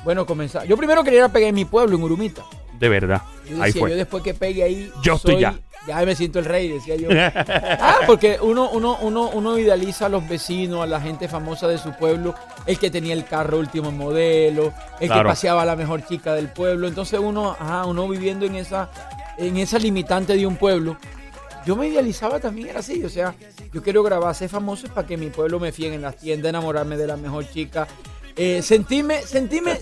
bueno, 0.05 0.27
comenzar. 0.27 0.65
Yo 0.65 0.77
primero 0.77 1.03
quería 1.03 1.19
ir 1.21 1.25
a 1.25 1.29
pegar 1.29 1.49
en 1.49 1.55
mi 1.57 1.65
pueblo, 1.65 1.97
en 1.97 2.03
Urumita. 2.05 2.45
De 2.79 2.89
verdad. 2.89 3.23
Yo 3.49 3.57
Ahí 3.61 3.69
decía, 3.71 3.81
fue. 3.81 3.91
yo 3.91 3.97
después 3.97 4.23
que 4.23 4.35
pegue 4.35 4.63
ahí, 4.63 4.93
Yo 5.03 5.15
estoy 5.15 5.41
ya. 5.41 5.59
Ya 5.89 6.05
me 6.05 6.15
siento 6.15 6.39
el 6.39 6.45
rey, 6.45 6.69
decía 6.69 6.97
yo. 6.97 7.09
ah, 7.81 7.97
porque 8.07 8.39
uno, 8.43 8.69
uno, 8.71 8.99
uno, 9.01 9.31
uno 9.33 9.59
idealiza 9.59 10.07
a 10.07 10.09
los 10.11 10.29
vecinos, 10.29 10.83
a 10.83 10.87
la 10.87 11.01
gente 11.01 11.29
famosa 11.29 11.67
de 11.67 11.79
su 11.79 11.93
pueblo, 11.95 12.35
el 12.67 12.79
que 12.79 12.91
tenía 12.91 13.15
el 13.15 13.25
carro 13.25 13.59
último 13.59 13.91
modelo, 13.91 14.73
el 15.01 15.09
Claro. 15.09 15.23
que 15.23 15.29
paseaba 15.31 15.63
a 15.63 15.65
la 15.65 15.77
mejor 15.77 16.05
chica 16.07 16.35
del 16.35 16.49
pueblo. 16.49 16.87
Entonces 16.89 17.19
uno, 17.19 17.57
ajá, 17.59 17.87
uno 17.87 18.07
viviendo 18.07 18.45
en 18.45 18.57
esa, 18.57 18.91
en 19.39 19.57
esa 19.57 19.79
limitante 19.79 20.37
de 20.37 20.47
un 20.47 20.57
pueblo. 20.57 20.97
Yo 21.67 21.77
me 21.77 21.89
idealizaba 21.89 22.41
también, 22.41 22.69
era 22.69 22.81
así, 22.81 23.05
o 23.05 23.09
sea, 23.09 23.35
yo 23.73 23.83
quiero 23.83 24.03
grabar, 24.03 24.35
ser 24.35 24.49
famoso 24.49 24.89
para 24.89 25.07
que 25.07 25.17
mi 25.17 25.27
pueblo 25.29 25.59
me 25.61 25.71
fíe 25.73 25.93
en 25.93 26.03
las 26.03 26.17
tiendas, 26.17 26.49
enamorarme 26.51 26.97
de 26.97 27.07
la 27.07 27.17
mejor 27.17 27.49
chica, 27.51 27.87
eh, 28.37 28.63
sentíme, 28.63 29.21
sentíme, 29.23 29.77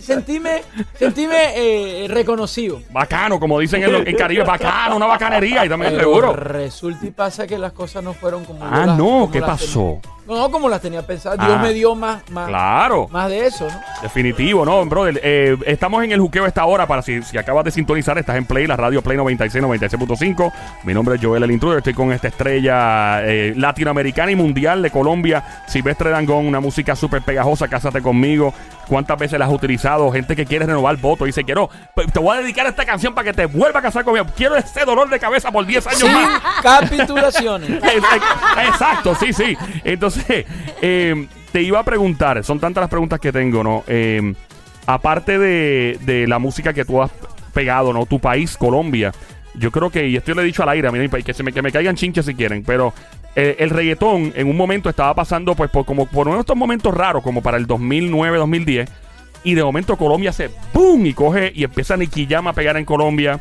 sentíme 0.99 1.53
eh, 1.55 2.09
reconocido. 2.09 2.81
Bacano, 2.91 3.39
como 3.39 3.61
dicen 3.61 3.83
en, 3.83 3.93
lo- 3.93 3.99
en 4.07 4.17
Caribe, 4.17 4.43
bacano, 4.45 4.97
una 4.97 5.07
bacanería 5.07 5.65
y 5.65 5.69
también 5.69 5.93
Pero 5.93 6.05
seguro. 6.05 6.33
Resulta 6.33 7.07
y 7.07 7.11
pasa 7.11 7.47
que 7.47 7.59
las 7.59 7.73
cosas 7.73 8.03
no 8.03 8.15
fueron 8.15 8.45
como. 8.47 8.65
Ah, 8.65 8.87
las- 8.87 8.99
no, 8.99 9.05
como 9.05 9.31
¿qué 9.31 9.41
pasó? 9.43 10.01
tenía- 10.03 10.16
no, 10.27 10.51
como 10.51 10.69
las 10.69 10.81
tenía 10.81 11.03
pensadas. 11.07 11.39
Dios 11.39 11.57
Ah. 11.59 11.63
me 11.63 11.73
dio 11.73 11.95
más, 11.95 12.29
más, 12.31 12.49
Claro. 12.49 13.09
más 13.11 13.29
de 13.29 13.47
eso, 13.47 13.67
¿no? 13.69 13.81
Definitivo, 14.03 14.65
¿no, 14.65 14.85
brother? 14.87 15.21
Eh, 15.23 15.57
estamos 15.67 16.03
en 16.05 16.13
el 16.13 16.21
juqueo 16.21 16.45
a 16.45 16.49
esta 16.49 16.65
hora 16.67 16.87
para 16.87 17.03
si, 17.03 17.23
si 17.23 17.39
acabas 17.39 17.65
de 17.65 17.71
sintonizar, 17.71 18.19
estás 18.19 18.37
en 18.37 18.45
Play, 18.45 18.67
la 18.67 18.77
radio 18.77 19.03
Play 19.03 19.17
96, 19.17 19.63
96.5. 19.65 20.53
Mi 20.85 20.93
nombre 20.95 21.17
es 21.17 21.21
Joel 21.25 21.43
el 21.43 21.51
Intruder, 21.51 21.79
estoy 21.79 21.95
con 21.95 22.13
esta 22.13 22.29
estrella 22.29 23.23
eh, 23.25 23.53
latinoamericana 23.57 24.31
y 24.33 24.37
mundial 24.37 24.83
de 24.83 24.91
Colombia, 24.91 25.45
Silvestre 25.67 26.11
Dangón, 26.11 26.47
una 26.47 26.61
música 26.61 26.97
súper 26.97 27.23
pegajosa, 27.23 27.69
Cásate 27.69 28.01
conmigo. 28.03 28.53
¿Cuántas 28.89 29.19
veces 29.19 29.37
la 29.37 29.47
has 29.47 29.53
utilizado? 29.53 30.13
Gente 30.13 30.37
que 30.37 30.47
quiere 30.47 30.65
renovar 30.65 30.97
voto, 30.99 31.25
dice, 31.25 31.43
quiero, 31.43 31.69
te 32.13 32.21
voy 32.21 32.37
a 32.37 32.41
dedicar 32.41 32.67
a 32.67 32.69
esta 32.69 32.85
canción 32.85 33.15
para 33.15 33.25
que 33.25 33.33
te 33.33 33.47
vuelva 33.47 33.81
a 33.81 33.83
casar 33.83 34.05
conmigo. 34.05 34.27
Quiero 34.37 34.55
ese 34.55 34.85
dolor 34.85 35.09
de 35.11 35.19
cabeza 35.19 35.51
por 35.51 35.67
10 35.67 35.87
años 35.89 36.05
más. 36.05 36.41
capitulaciones. 36.63 37.69
Ex- 37.71 38.05
Exacto, 38.69 39.15
sí, 39.17 39.33
sí. 39.33 39.57
Entonces, 39.83 40.16
eh, 40.83 41.27
te 41.53 41.63
iba 41.63 41.79
a 41.81 41.85
preguntar, 41.85 42.43
son 42.45 42.61
tantas 42.61 42.83
las 42.83 42.91
preguntas 42.91 43.21
que 43.21 43.33
tengo, 43.33 43.63
¿no? 43.63 43.85
Eh, 43.87 44.35
aparte 44.87 45.39
de, 45.39 45.99
de 46.03 46.27
la 46.27 46.39
música 46.39 46.73
que 46.73 46.85
tú 46.85 47.03
has 47.03 47.11
pegado, 47.53 47.93
¿no? 47.93 48.07
Tu 48.07 48.21
país, 48.21 48.57
Colombia. 48.57 49.13
Yo 49.55 49.71
creo 49.71 49.91
que, 49.91 50.07
y 50.07 50.17
esto 50.17 50.35
le 50.35 50.43
he 50.43 50.45
dicho 50.45 50.63
al 50.63 50.69
aire, 50.69 50.91
miren, 50.91 51.11
que, 51.11 51.33
se 51.33 51.43
me, 51.43 51.53
que 51.53 51.63
me 51.63 51.73
caigan 51.73 51.97
chinches 51.97 52.27
si 52.27 52.35
quieren, 52.35 52.63
pero 52.63 52.93
eh, 53.35 53.57
el 53.59 53.71
reggaetón 53.71 54.33
en 54.37 54.49
un 54.51 54.57
momento 54.57 54.91
estaba 54.91 55.15
pasando 55.15 55.55
pues 55.55 55.71
por, 55.71 55.87
como, 55.87 56.05
por 56.07 56.27
uno 56.27 56.37
de 56.37 56.41
estos 56.41 56.57
momentos 56.57 56.93
raros, 56.95 57.23
como 57.23 57.43
para 57.43 57.57
el 57.57 57.67
2009, 57.67 58.37
2010, 58.37 58.91
y 59.45 59.55
de 59.55 59.65
momento 59.65 59.97
Colombia 59.97 60.31
hace 60.31 60.51
¡boom! 60.75 61.07
y 61.07 61.15
coge 61.15 61.53
y 61.55 61.65
empieza 61.65 61.97
Nicky 61.97 62.29
a 62.35 62.53
pegar 62.53 62.77
en 62.77 62.85
Colombia 62.85 63.41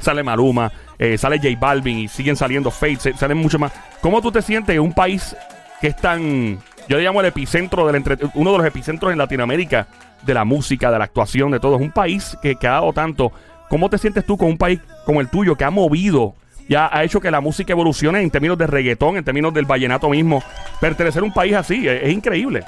sale 0.00 0.22
Maluma, 0.22 0.70
eh, 0.98 1.18
sale 1.18 1.38
J 1.38 1.48
Balvin 1.58 1.98
y 1.98 2.08
siguen 2.08 2.36
saliendo 2.36 2.70
Fate, 2.70 2.96
se- 3.00 3.12
salen 3.16 3.38
mucho 3.38 3.58
más. 3.58 3.72
¿Cómo 4.00 4.22
tú 4.22 4.30
te 4.32 4.40
sientes 4.42 4.74
en 4.74 4.82
un 4.82 4.92
país 4.92 5.36
que 5.80 5.88
es 5.88 5.96
tan, 5.96 6.58
yo 6.88 6.96
le 6.96 7.02
llamo 7.02 7.20
el 7.20 7.26
epicentro 7.26 7.86
del 7.86 7.96
entre, 7.96 8.18
uno 8.34 8.52
de 8.52 8.58
los 8.58 8.66
epicentros 8.66 9.12
en 9.12 9.18
Latinoamérica 9.18 9.86
de 10.22 10.34
la 10.34 10.44
música, 10.44 10.90
de 10.90 10.98
la 10.98 11.04
actuación, 11.04 11.50
de 11.50 11.60
todo? 11.60 11.76
Es 11.76 11.82
un 11.82 11.92
país 11.92 12.36
que, 12.42 12.56
ha 12.62 12.72
dado 12.72 12.92
tanto. 12.92 13.32
¿Cómo 13.68 13.88
te 13.88 13.98
sientes 13.98 14.26
tú 14.26 14.36
con 14.36 14.48
un 14.48 14.58
país 14.58 14.80
como 15.06 15.20
el 15.20 15.28
tuyo 15.28 15.56
que 15.56 15.64
ha 15.64 15.70
movido? 15.70 16.34
Ya 16.68 16.88
ha 16.92 17.02
hecho 17.02 17.20
que 17.20 17.30
la 17.30 17.40
música 17.40 17.72
evolucione 17.72 18.20
en 18.20 18.30
términos 18.30 18.58
de 18.58 18.66
reggaetón, 18.66 19.16
en 19.16 19.24
términos 19.24 19.54
del 19.54 19.64
vallenato 19.64 20.08
mismo. 20.08 20.42
Pertenecer 20.80 21.22
a 21.22 21.24
un 21.24 21.32
país 21.32 21.54
así 21.54 21.88
es 21.88 22.12
increíble. 22.12 22.64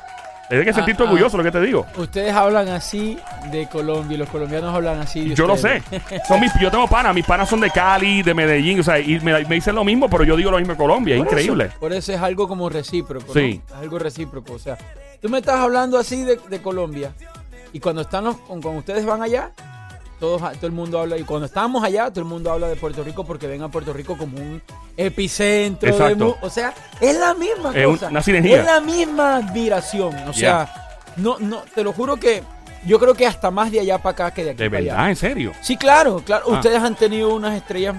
Tienes 0.49 0.67
que 0.67 0.73
sentirte 0.75 1.03
Ah, 1.03 1.07
ah. 1.07 1.11
orgulloso, 1.11 1.37
lo 1.39 1.43
que 1.45 1.51
te 1.51 1.61
digo. 1.63 1.87
Ustedes 1.97 2.35
hablan 2.35 2.69
así 2.69 3.19
de 3.51 3.67
Colombia 3.69 4.15
y 4.17 4.19
los 4.19 4.29
colombianos 4.29 4.75
hablan 4.75 5.01
así 5.01 5.31
de 5.31 5.35
Yo 5.35 5.47
lo 5.47 5.57
sé. 5.57 5.83
ustedes. 5.91 6.23
Son 6.29 6.41
mis, 6.41 6.53
yo 6.61 6.71
tengo 6.71 6.87
panas. 6.89 7.15
Mis 7.15 7.25
panas 7.25 7.49
son 7.49 7.61
de 7.61 7.71
Cali, 7.71 8.23
de 8.23 8.35
Medellín. 8.35 8.81
O 8.81 8.83
sea, 8.83 8.99
y 8.99 9.19
me, 9.21 9.33
me 9.47 9.55
dicen 9.55 9.75
lo 9.75 9.83
mismo, 9.85 10.11
pero 10.11 10.25
yo 10.25 10.37
digo 10.37 10.51
lo 10.51 10.59
mismo 10.59 10.73
en 10.73 10.79
Colombia. 10.79 11.15
Es 11.15 11.21
eso- 11.23 11.31
increíble. 11.31 11.71
por 11.81 11.93
eso 11.93 12.13
es 12.13 12.21
algo 12.21 12.47
como 12.49 12.69
recíproco. 12.69 13.29
¿no? 13.29 13.33
Sí. 13.33 13.63
Es 13.67 13.75
algo 13.75 13.99
recíproco. 13.99 14.53
O 14.53 14.59
sea, 14.59 14.77
tú 15.23 15.29
me 15.31 15.39
estás 15.39 15.59
hablando 15.61 15.97
así 15.99 16.23
de, 16.25 16.39
de 16.49 16.61
Colombia 16.61 17.13
y 17.73 17.81
cuando 17.81 18.03
están 18.03 18.25
los- 18.25 18.37
con- 18.37 18.61
cuando 18.61 18.81
ustedes 18.81 19.07
van 19.07 19.23
allá, 19.23 19.53
todo 20.31 20.67
el 20.67 20.73
mundo 20.73 21.01
habla. 21.01 21.19
Y 21.19 21.25
cuando 21.25 21.47
estamos 21.47 21.83
allá, 21.85 22.09
todo 22.11 22.21
el 22.21 22.27
mundo 22.27 22.51
habla 22.53 22.69
de 22.69 22.77
Puerto 22.77 23.03
Rico 23.05 23.25
porque 23.25 23.47
ven 23.47 23.63
a 23.63 23.69
Puerto 23.71 23.93
Rico 23.93 24.17
como 24.17 24.37
un 24.39 24.63
epicentro. 24.97 25.87
de 25.89 25.95
Exacto. 25.97 26.25
mu- 26.25 26.35
o 26.47 26.51
sea, 26.51 26.73
es 27.01 27.17
la 27.19 27.35
misma 27.35 27.73
Es 27.75 27.87
cosa. 27.87 28.09
una 28.09 28.23
sinergia. 28.23 28.61
Es 28.61 28.65
la 28.65 28.81
misma 28.81 29.37
admiración. 29.37 30.15
O 30.29 30.33
sea, 30.33 30.73
no, 31.17 31.39
no, 31.39 31.63
te 31.75 31.83
lo 31.85 31.93
juro 31.93 32.17
que 32.17 32.43
yo 32.87 32.99
creo 32.99 33.15
que 33.15 33.27
hasta 33.27 33.51
más 33.51 33.71
de 33.71 33.81
allá 33.81 33.99
para 33.99 34.13
acá 34.13 34.31
que 34.33 34.45
de 34.45 34.51
aquí 34.51 34.63
De 34.63 34.71
para 34.71 34.79
allá. 34.81 34.93
verdad, 34.95 35.11
en 35.11 35.17
serio. 35.17 35.53
Sí, 35.61 35.77
claro, 35.77 36.23
claro. 36.25 36.47
Ah. 36.49 36.55
Ustedes 36.55 36.79
han 36.83 36.95
tenido 36.95 37.35
unas 37.35 37.55
estrellas, 37.57 37.97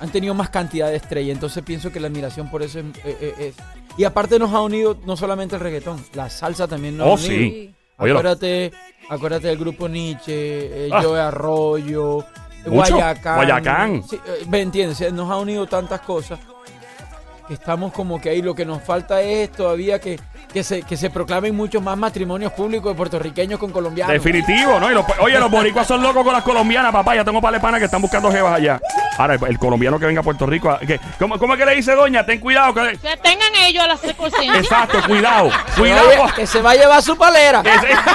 han 0.00 0.10
tenido 0.10 0.34
más 0.34 0.50
cantidad 0.50 0.88
de 0.88 0.96
estrellas, 0.96 1.34
entonces 1.34 1.62
pienso 1.64 1.90
que 1.90 2.00
la 2.00 2.08
admiración 2.08 2.50
por 2.50 2.62
eso 2.62 2.78
es... 2.80 2.84
eh, 3.04 3.16
eh, 3.20 3.34
es- 3.38 3.54
Y 3.98 4.04
aparte 4.04 4.38
nos 4.38 4.52
ha 4.52 4.60
unido 4.60 4.98
no 5.06 5.16
solamente 5.16 5.54
el 5.56 5.60
reggaetón, 5.62 6.04
la 6.14 6.28
salsa 6.28 6.68
también 6.68 6.96
nos 6.98 7.06
Oh, 7.06 7.10
ha 7.10 7.14
unido. 7.14 7.28
sí. 7.30 7.72
Acuérdate, 7.98 8.72
acuérdate 9.08 9.46
del 9.48 9.58
grupo 9.58 9.88
Nietzsche, 9.88 10.86
eh, 10.86 10.90
Ah. 10.92 11.00
Joe 11.02 11.20
Arroyo, 11.20 12.24
Mucho. 12.66 12.94
Guayacán. 12.96 13.36
Guayacán. 13.36 14.02
Sí, 14.08 14.16
eh, 14.16 14.44
¿Me 14.48 14.60
entiendes? 14.60 15.12
Nos 15.12 15.30
ha 15.30 15.36
unido 15.36 15.66
tantas 15.66 16.00
cosas 16.00 16.38
que 17.48 17.54
estamos 17.54 17.92
como 17.92 18.20
que 18.20 18.30
ahí 18.30 18.42
lo 18.42 18.54
que 18.54 18.64
nos 18.66 18.82
falta 18.82 19.22
es 19.22 19.52
todavía 19.52 20.00
que, 20.00 20.18
que, 20.52 20.64
se, 20.64 20.82
que 20.82 20.96
se 20.96 21.10
proclamen 21.10 21.54
muchos 21.54 21.80
más 21.80 21.96
matrimonios 21.96 22.52
públicos 22.52 22.90
de 22.92 22.96
puertorriqueños 22.96 23.60
con 23.60 23.70
colombianos. 23.70 24.12
Definitivo, 24.12 24.80
¿no? 24.80 24.90
Y 24.90 24.94
los- 24.94 25.04
oye, 25.20 25.38
los 25.38 25.48
boricuas 25.50 25.86
son 25.86 26.02
locos 26.02 26.24
con 26.24 26.32
las 26.32 26.42
colombianas, 26.42 26.90
papá. 26.92 27.14
Ya 27.14 27.24
tengo 27.24 27.40
panas 27.40 27.78
que 27.78 27.84
están 27.84 28.02
buscando 28.02 28.32
jevas 28.32 28.52
allá. 28.54 28.80
Ahora, 29.18 29.38
el, 29.48 29.58
colombiano 29.58 29.98
que 29.98 30.06
venga 30.06 30.20
a 30.20 30.24
Puerto 30.24 30.46
Rico. 30.46 30.76
que- 30.86 31.00
¿cómo, 31.18 31.38
¿Cómo 31.38 31.54
es 31.54 31.58
que 31.58 31.66
le 31.66 31.74
dice, 31.74 31.94
doña? 31.94 32.24
Ten 32.24 32.40
cuidado. 32.40 32.74
Que, 32.74 32.98
Que 32.98 33.16
tengan 33.16 33.54
ellos 33.62 33.84
a 33.84 33.88
la 33.88 33.96
conciencia. 34.14 34.60
exacto, 34.60 34.98
cuidado. 35.06 35.50
Cuidado. 35.76 36.10
que 36.34 36.46
se 36.46 36.60
va 36.60 36.72
a 36.72 36.74
llevar 36.74 37.02
su 37.02 37.16
palera. 37.16 37.62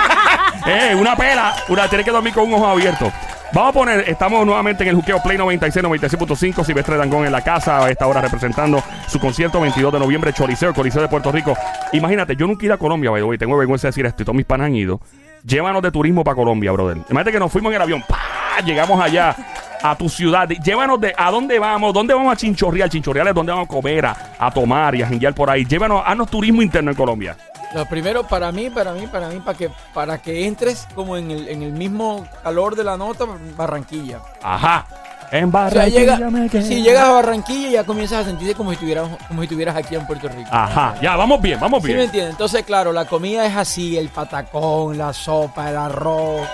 eh, 0.65 0.96
una 0.96 1.15
pela. 1.15 1.55
Una, 1.70 1.88
tiene 1.88 2.03
que 2.03 2.12
dormir 2.12 2.34
con 2.34 2.43
un 2.46 2.53
ojo 2.53 2.67
abierto. 2.67 3.12
Vamos 3.53 3.72
a 3.72 3.74
poner, 3.74 4.10
estamos 4.10 4.46
nuevamente 4.46 4.84
en 4.84 4.89
el 4.89 4.96
Juqueo 4.96 5.22
Play 5.22 5.38
96, 5.38 5.84
96.5. 5.84 6.63
Silvestre 6.63 6.96
Dangón 6.96 7.25
en 7.25 7.34
la 7.34 7.41
casa, 7.41 7.84
a 7.84 7.89
esta 7.89 8.08
hora 8.08 8.22
representando 8.22 8.81
su 9.08 9.20
concierto 9.20 9.60
22 9.60 9.91
de 9.91 10.00
noviembre, 10.00 10.31
Choliseo, 10.31 10.74
Coliseo 10.74 11.01
de 11.01 11.10
Puerto 11.10 11.34
Rico. 11.34 11.58
Imagínate, 11.91 12.38
yo 12.38 12.48
nunca 12.48 12.63
he 12.63 12.67
ido 12.67 12.75
a 12.75 12.77
Colombia, 12.77 13.12
by 13.12 13.20
the 13.20 13.25
way, 13.25 13.38
tengo 13.38 13.58
vergüenza 13.58 13.88
de 13.88 13.89
decir 13.89 14.05
esto, 14.05 14.24
y 14.24 14.25
todos 14.25 14.38
mis 14.38 14.46
panas 14.46 14.67
han 14.67 14.75
ido. 14.75 15.01
Llévanos 15.43 15.81
de 15.81 15.91
turismo 15.91 16.24
para 16.24 16.36
Colombia, 16.36 16.72
brother. 16.72 16.98
Imagínate 16.98 17.31
que 17.34 17.39
nos 17.39 17.51
fuimos 17.51 17.72
en 17.72 17.75
el 17.75 17.81
avión, 17.81 18.03
¡pah! 18.08 18.41
llegamos 18.63 19.01
allá 19.01 19.36
a 19.83 19.95
tu 19.95 20.09
ciudad. 20.09 20.47
Llévanos 20.47 21.00
de 21.01 21.13
a 21.17 21.31
dónde 21.31 21.59
vamos, 21.59 21.93
dónde 21.93 22.13
vamos 22.13 22.33
a 22.33 22.35
chinchorrear. 22.38 22.89
Chinchorreal 22.89 23.27
es 23.29 23.33
donde 23.33 23.51
vamos 23.51 23.65
a 23.65 23.69
comer, 23.69 24.05
a, 24.05 24.15
a 24.39 24.51
tomar 24.51 24.95
y 24.95 25.01
a 25.01 25.07
jinguear 25.07 25.33
por 25.33 25.50
ahí. 25.50 25.65
Llévanos, 25.65 26.03
haznos 26.05 26.29
turismo 26.29 26.61
interno 26.61 26.91
en 26.91 26.97
Colombia. 26.97 27.35
Lo 27.73 27.85
primero 27.85 28.27
para 28.27 28.51
mí, 28.51 28.69
para 28.69 28.91
mí, 28.91 29.07
para 29.07 29.29
mí, 29.29 29.39
para 29.39 29.57
que, 29.57 29.71
para 29.93 30.17
que 30.21 30.45
entres 30.45 30.88
como 30.93 31.15
en 31.15 31.31
el, 31.31 31.47
en 31.47 31.63
el 31.63 31.71
mismo 31.71 32.27
calor 32.43 32.75
de 32.75 32.83
la 32.83 32.97
nota, 32.97 33.25
Barranquilla. 33.55 34.19
Ajá. 34.43 34.85
En 35.31 35.45
O 35.47 35.51
sea, 35.51 35.61
Barranquilla 35.61 36.00
llega, 36.17 36.29
me 36.29 36.50
quedo. 36.50 36.61
si 36.63 36.81
llegas 36.83 37.05
a 37.05 37.11
Barranquilla 37.13 37.69
ya 37.69 37.83
comienzas 37.85 38.23
a 38.25 38.29
sentirte 38.29 38.53
como 38.55 38.71
si 38.71 38.73
estuvieras, 38.73 39.07
como 39.29 39.39
si 39.39 39.45
estuvieras 39.45 39.77
aquí 39.77 39.95
en 39.95 40.05
Puerto 40.05 40.27
Rico. 40.27 40.50
Ajá, 40.51 40.95
ya, 41.01 41.15
vamos 41.15 41.41
bien, 41.41 41.57
vamos 41.61 41.81
¿Sí 41.81 41.88
me 41.88 41.93
bien. 41.93 42.05
entiendes? 42.07 42.31
Entonces, 42.33 42.63
claro, 42.65 42.91
la 42.91 43.05
comida 43.05 43.45
es 43.45 43.55
así, 43.55 43.97
el 43.97 44.09
patacón, 44.09 44.97
la 44.97 45.13
sopa, 45.13 45.69
el 45.69 45.77
arroz, 45.77 46.45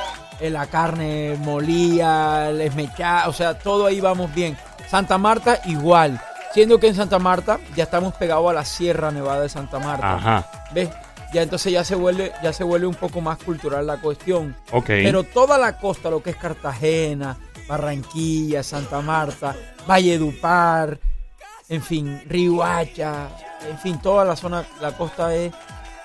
la 0.41 0.67
carne 0.67 1.35
molida, 1.39 2.49
el 2.49 2.61
esmechado, 2.61 3.29
o 3.29 3.33
sea, 3.33 3.57
todo 3.57 3.85
ahí 3.85 3.99
vamos 3.99 4.33
bien. 4.33 4.57
Santa 4.89 5.17
Marta 5.17 5.59
igual, 5.65 6.21
siendo 6.53 6.79
que 6.79 6.87
en 6.87 6.95
Santa 6.95 7.19
Marta 7.19 7.59
ya 7.75 7.83
estamos 7.83 8.13
pegados 8.15 8.49
a 8.49 8.53
la 8.53 8.65
Sierra 8.65 9.11
Nevada 9.11 9.41
de 9.41 9.49
Santa 9.49 9.79
Marta. 9.79 10.15
Ajá, 10.15 10.45
¿Ves? 10.71 10.89
Ya 11.33 11.41
entonces 11.41 11.73
ya 11.73 11.83
se 11.83 11.95
vuelve, 11.95 12.31
ya 12.41 12.53
se 12.53 12.63
vuelve 12.63 12.87
un 12.87 12.95
poco 12.95 13.19
más 13.19 13.37
cultural 13.39 13.85
la 13.85 13.97
cuestión. 13.97 14.55
Pero 14.85 15.23
toda 15.23 15.57
la 15.57 15.77
costa, 15.77 16.09
lo 16.09 16.23
que 16.23 16.29
es 16.29 16.37
Cartagena, 16.37 17.37
Barranquilla, 17.67 18.63
Santa 18.63 19.01
Marta, 19.01 19.53
Valledupar, 19.85 20.97
en 21.69 21.81
fin, 21.81 22.21
Rihuacha, 22.27 23.27
en 23.69 23.77
fin, 23.77 23.99
toda 23.99 24.23
la 24.23 24.37
zona, 24.37 24.65
la 24.79 24.93
costa 24.93 25.35
es, 25.35 25.51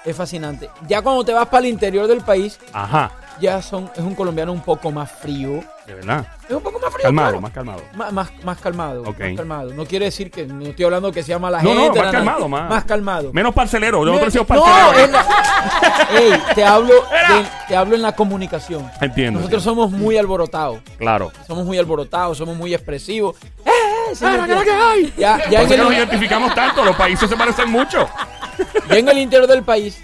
es 0.04 0.16
fascinante. 0.16 0.68
Ya 0.88 1.02
cuando 1.02 1.24
te 1.24 1.32
vas 1.32 1.46
para 1.46 1.66
el 1.66 1.72
interior 1.72 2.08
del 2.08 2.22
país, 2.22 2.58
Ajá, 2.72 3.12
ya 3.40 3.60
son, 3.62 3.90
es 3.94 4.02
un 4.02 4.14
colombiano 4.14 4.52
un 4.52 4.60
poco 4.60 4.90
más 4.90 5.10
frío. 5.10 5.62
de 5.86 5.94
verdad. 5.94 6.26
Es 6.48 6.54
un 6.54 6.62
poco 6.62 6.78
más 6.78 6.92
frío. 6.92 7.02
Calmado, 7.04 7.28
claro. 7.30 7.40
más 7.40 7.52
calmado. 7.52 7.82
Más, 7.94 8.12
más, 8.12 8.30
más 8.44 8.58
calmado, 8.60 9.02
Ok. 9.02 9.18
más 9.20 9.36
calmado. 9.36 9.74
No 9.74 9.84
quiere 9.84 10.04
decir 10.06 10.30
que 10.30 10.46
no 10.46 10.64
estoy 10.66 10.84
hablando 10.84 11.10
que 11.10 11.22
sea 11.22 11.38
mala 11.38 11.60
No, 11.62 11.74
no, 11.74 11.82
gente. 11.84 11.98
más 11.98 12.12
nada, 12.12 12.12
calmado, 12.12 12.48
más- 12.48 12.70
más 12.70 12.84
calmado. 12.84 13.32
Menos 13.32 13.52
parcelero, 13.54 14.04
yo 14.06 14.12
Me- 14.12 14.20
no 14.20 14.26
he 14.26 14.30
sido 14.30 14.44
no, 14.44 14.46
parcelero. 14.48 14.98
es 15.04 15.10
la- 15.10 15.26
Ey, 16.18 16.42
te 16.54 16.64
hablo, 16.64 16.94
de- 16.94 17.46
te 17.68 17.76
hablo 17.76 17.94
en 17.96 18.02
la 18.02 18.12
comunicación. 18.14 18.88
Entiendo. 19.00 19.40
Nosotros 19.40 19.62
somos 19.62 19.90
muy 19.90 20.16
alborotados. 20.16 20.78
Claro. 20.98 21.32
Somos 21.46 21.64
muy 21.64 21.78
alborotados, 21.78 22.38
somos 22.38 22.56
muy 22.56 22.74
expresivos. 22.74 23.36
¡Eh! 23.64 23.70
el 24.20 24.44
que- 24.46 25.12
Ya, 25.20 25.38
ya 25.38 25.44
Por 25.44 25.52
en 25.52 25.54
eso 25.62 25.68
que 25.68 25.76
nos 25.78 25.90
el, 25.90 25.96
identificamos 25.96 26.54
tanto, 26.54 26.84
los 26.84 26.94
países 26.96 27.28
se 27.28 27.36
parecen 27.36 27.70
mucho. 27.70 28.06
ya 28.88 28.96
en 28.98 29.08
el 29.08 29.18
interior 29.18 29.48
del 29.48 29.62
país 29.62 30.02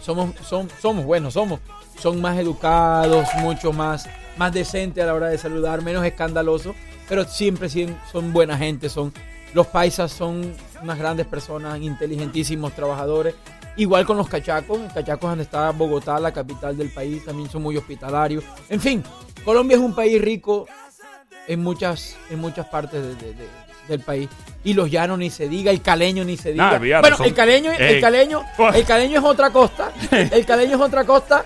somos, 0.00 0.30
son, 0.46 0.68
somos 0.80 1.04
buenos, 1.04 1.34
somos, 1.34 1.58
son 2.00 2.20
más 2.20 2.38
educados, 2.38 3.26
mucho 3.38 3.72
más, 3.72 4.08
más 4.36 4.52
decentes 4.52 5.02
a 5.02 5.06
la 5.06 5.14
hora 5.14 5.28
de 5.28 5.38
saludar, 5.38 5.82
menos 5.82 6.04
escandalosos, 6.04 6.74
pero 7.08 7.24
siempre 7.24 7.68
son 8.12 8.32
buena 8.32 8.56
gente, 8.58 8.88
son, 8.88 9.12
los 9.54 9.66
paisas 9.68 10.12
son 10.12 10.52
unas 10.82 10.98
grandes 10.98 11.26
personas, 11.26 11.80
inteligentísimos 11.80 12.72
trabajadores. 12.72 13.34
Igual 13.78 14.06
con 14.06 14.16
los 14.16 14.28
cachacos, 14.28 14.78
en 14.80 14.88
cachacos 14.88 15.28
donde 15.30 15.44
está 15.44 15.70
Bogotá, 15.70 16.18
la 16.18 16.32
capital 16.32 16.76
del 16.76 16.90
país, 16.90 17.24
también 17.24 17.50
son 17.50 17.62
muy 17.62 17.76
hospitalarios. 17.76 18.42
En 18.70 18.80
fin, 18.80 19.02
Colombia 19.44 19.76
es 19.76 19.82
un 19.82 19.94
país 19.94 20.20
rico 20.20 20.66
en 21.46 21.62
muchas, 21.62 22.16
en 22.30 22.38
muchas 22.40 22.66
partes 22.66 23.02
de- 23.02 23.14
de- 23.14 23.34
de- 23.34 23.48
del 23.88 24.00
país. 24.00 24.28
Y 24.64 24.72
los 24.74 24.90
llanos 24.90 25.18
ni 25.18 25.30
se 25.30 25.48
diga, 25.48 25.70
el 25.70 25.80
caleño 25.82 26.24
ni 26.24 26.36
se 26.36 26.52
diga. 26.52 26.70
Nah, 26.72 27.00
bueno, 27.02 27.16
son- 27.18 27.26
el 27.26 27.34
caleño, 27.34 27.70
el 27.70 28.00
caleño, 28.00 28.42
el 28.74 28.84
caleño 28.86 29.18
es 29.20 29.24
otra 29.24 29.50
costa. 29.50 29.92
El 30.10 30.44
caleño 30.46 30.76
es 30.76 30.80
otra 30.82 31.04
costa 31.04 31.44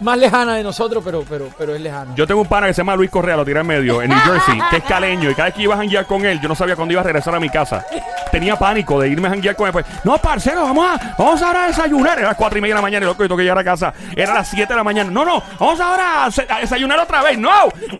más 0.00 0.18
lejana 0.18 0.54
de 0.56 0.62
nosotros, 0.62 1.02
pero, 1.04 1.24
pero, 1.28 1.48
pero 1.56 1.74
es 1.74 1.80
lejano. 1.80 2.14
Yo 2.14 2.26
tengo 2.26 2.40
un 2.40 2.48
pana 2.48 2.66
que 2.66 2.74
se 2.74 2.78
llama 2.78 2.96
Luis 2.96 3.10
Correa, 3.10 3.36
lo 3.36 3.44
tiré 3.44 3.60
en 3.60 3.66
medio, 3.66 4.02
en 4.02 4.10
New 4.10 4.18
Jersey, 4.18 4.58
que 4.70 4.76
es 4.78 4.84
caleño. 4.84 5.30
Y 5.30 5.34
cada 5.34 5.46
vez 5.46 5.54
que 5.54 5.62
iba 5.62 5.74
a 5.74 5.78
janguear 5.78 6.06
con 6.06 6.24
él, 6.24 6.40
yo 6.40 6.48
no 6.48 6.54
sabía 6.54 6.76
cuándo 6.76 6.92
iba 6.92 7.00
a 7.00 7.04
regresar 7.04 7.34
a 7.34 7.40
mi 7.40 7.48
casa. 7.48 7.84
Tenía 8.30 8.56
pánico 8.56 9.00
de 9.00 9.08
irme 9.08 9.28
a 9.28 9.30
janguear 9.30 9.54
con 9.54 9.66
él. 9.68 9.72
Pues, 9.72 9.86
no, 10.02 10.18
parcero, 10.18 10.62
vamos 10.62 10.86
a, 10.86 11.14
vamos 11.16 11.40
ahora 11.40 11.64
a 11.64 11.66
desayunar. 11.68 12.18
Era 12.18 12.28
las 12.28 12.36
cuatro 12.36 12.58
y 12.58 12.60
media 12.62 12.74
de 12.74 12.78
la 12.78 12.82
mañana 12.82 13.06
y 13.06 13.08
loco, 13.08 13.22
yo 13.22 13.28
tengo 13.28 13.36
que 13.36 13.44
llegar 13.44 13.58
a 13.58 13.64
casa. 13.64 13.94
Era 14.16 14.34
las 14.34 14.48
7 14.48 14.66
de 14.72 14.76
la 14.76 14.84
mañana. 14.84 15.10
No, 15.10 15.24
no, 15.24 15.42
vamos 15.58 15.80
ahora 15.80 16.24
a, 16.24 16.26
a 16.26 16.60
desayunar 16.60 16.98
otra 16.98 17.22
vez. 17.22 17.38
No. 17.38 17.50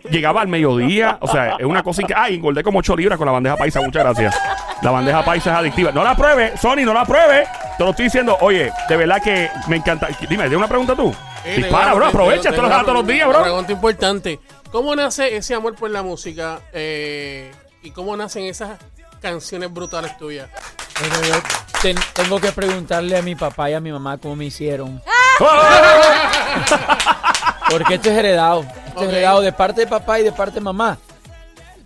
Llegaba 0.09 0.41
al 0.41 0.47
mediodía. 0.49 1.17
O 1.21 1.27
sea, 1.27 1.55
es 1.57 1.65
una 1.65 1.81
cosa 1.83 2.03
que. 2.03 2.13
Ay, 2.15 2.35
engordé 2.35 2.63
como 2.63 2.79
8 2.79 2.95
libras 2.97 3.17
con 3.17 3.25
la 3.25 3.31
bandeja 3.31 3.55
paisa. 3.55 3.79
Muchas 3.79 4.03
gracias. 4.03 4.35
La 4.81 4.91
bandeja 4.91 5.23
paisa 5.23 5.51
es 5.51 5.57
adictiva. 5.57 5.91
No 5.91 6.03
la 6.03 6.15
pruebe, 6.15 6.57
Sony, 6.57 6.83
no 6.83 6.93
la 6.93 7.05
pruebe. 7.05 7.47
Te 7.77 7.83
lo 7.83 7.91
estoy 7.91 8.05
diciendo. 8.05 8.37
Oye, 8.41 8.71
de 8.89 8.97
verdad 8.97 9.21
que 9.23 9.49
me 9.69 9.77
encanta. 9.77 10.07
Dime, 10.29 10.49
¿de 10.49 10.57
una 10.57 10.67
pregunta 10.67 10.95
tú? 10.95 11.13
Dispara, 11.55 11.93
bro. 11.93 12.07
Aprovecha. 12.07 12.49
Esto 12.49 12.61
lo 12.61 12.67
una 12.67 12.77
das 12.77 12.85
todos 12.85 12.97
los 12.99 13.07
días, 13.07 13.27
bro. 13.27 13.41
pregunta 13.41 13.71
importante. 13.71 14.39
¿Cómo 14.71 14.95
nace 14.95 15.35
ese 15.37 15.53
amor 15.55 15.75
por 15.75 15.89
la 15.89 16.03
música? 16.03 16.59
eh, 16.73 17.51
¿Y 17.83 17.91
cómo 17.91 18.17
nacen 18.17 18.45
esas 18.45 18.79
canciones 19.21 19.71
brutales 19.71 20.17
tuyas? 20.17 20.49
Pero 20.99 21.21
yo 21.23 21.35
ten- 21.81 21.97
tengo 22.13 22.39
que 22.39 22.51
preguntarle 22.51 23.17
a 23.17 23.21
mi 23.21 23.35
papá 23.35 23.69
y 23.69 23.73
a 23.73 23.79
mi 23.79 23.91
mamá 23.91 24.17
cómo 24.17 24.35
me 24.35 24.45
hicieron. 24.45 25.01
Porque 27.69 27.95
esto 27.95 28.09
es 28.09 28.17
heredado. 28.17 28.61
Esto 28.87 29.01
Ok. 29.01 29.03
es 29.03 29.09
heredado 29.09 29.41
de 29.41 29.51
parte 29.51 29.81
de 29.81 29.87
papá 29.87 30.19
y 30.19 30.23
de 30.23 30.31
parte 30.31 30.55
de 30.55 30.61
mamá. 30.61 30.97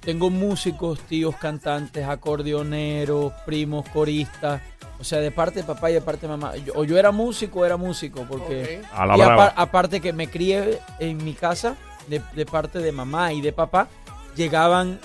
Tengo 0.02 0.30
músicos, 0.30 1.00
tíos 1.02 1.36
cantantes, 1.36 2.08
acordeoneros, 2.08 3.34
primos, 3.46 3.88
coristas. 3.90 4.62
O 5.00 5.04
sea, 5.04 5.20
de 5.20 5.32
parte 5.32 5.60
de 5.62 5.66
papá 5.66 5.90
y 5.90 5.94
de 5.94 6.02
parte 6.02 6.22
de 6.22 6.28
mamá. 6.28 6.56
Yo- 6.58 6.74
o 6.76 6.84
yo 6.84 6.98
era 6.98 7.12
músico 7.12 7.60
o 7.62 7.66
era 7.66 7.78
músico. 7.78 8.26
Porque. 8.28 8.82
Ok. 8.84 8.88
A 8.94 9.06
la 9.06 9.16
y 9.16 9.20
brava. 9.20 9.36
apar- 9.36 9.54
aparte 9.56 10.02
que 10.02 10.12
me 10.14 10.28
crié 10.28 10.80
en 11.00 11.24
mi 11.24 11.34
casa, 11.34 11.76
de, 12.08 12.22
de 12.36 12.46
parte 12.46 12.80
de 12.80 12.92
mamá 12.92 13.32
y 13.34 13.42
de 13.42 13.54
papá, 13.54 13.88
llegaban 14.36 15.00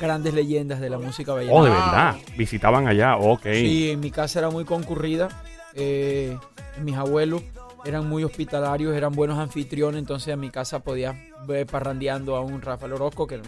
grandes 0.00 0.34
leyendas 0.34 0.80
de 0.80 0.90
la 0.90 0.98
música 0.98 1.32
vallenata. 1.32 1.58
Oh, 1.58 1.64
de 1.64 1.70
verdad. 1.70 2.16
Visitaban 2.36 2.86
allá. 2.86 3.16
Ok. 3.16 3.44
Sí, 3.52 3.90
en 3.90 4.00
mi 4.00 4.10
casa 4.10 4.38
era 4.40 4.50
muy 4.50 4.64
concurrida. 4.64 5.28
eh, 5.74 6.36
mis 6.82 6.96
abuelos 6.96 7.42
eran 7.84 8.08
muy 8.08 8.24
hospitalarios, 8.24 8.94
eran 8.96 9.12
buenos 9.12 9.38
anfitriones, 9.38 9.98
entonces 9.98 10.32
a 10.32 10.36
mi 10.36 10.50
casa 10.50 10.80
podía 10.80 11.14
ver 11.46 11.66
parrandeando 11.66 12.34
a 12.36 12.40
un 12.40 12.60
Rafael 12.62 12.94
Orozco, 12.94 13.26
que, 13.26 13.40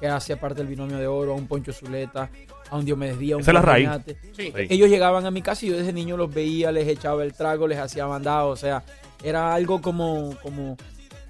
que 0.00 0.08
hacía 0.08 0.38
parte 0.38 0.58
del 0.58 0.66
binomio 0.66 0.98
de 0.98 1.06
oro, 1.06 1.32
a 1.32 1.34
un 1.36 1.46
Poncho 1.46 1.72
Zuleta, 1.72 2.28
a 2.70 2.76
un 2.76 2.84
Diomedes 2.84 3.16
un 3.16 3.40
Esa 3.40 3.50
es 3.50 3.54
la 3.54 3.62
raíz. 3.62 3.88
Sí. 4.36 4.52
Ellos 4.56 4.88
llegaban 4.88 5.26
a 5.26 5.30
mi 5.30 5.42
casa 5.42 5.64
y 5.66 5.70
yo 5.70 5.76
desde 5.76 5.92
niño 5.92 6.16
los 6.16 6.32
veía, 6.32 6.72
les 6.72 6.88
echaba 6.88 7.22
el 7.24 7.32
trago, 7.34 7.66
les 7.68 7.78
hacía 7.78 8.06
mandado, 8.06 8.48
o 8.48 8.56
sea, 8.56 8.82
era 9.22 9.54
algo 9.54 9.80
como, 9.82 10.34
como, 10.42 10.76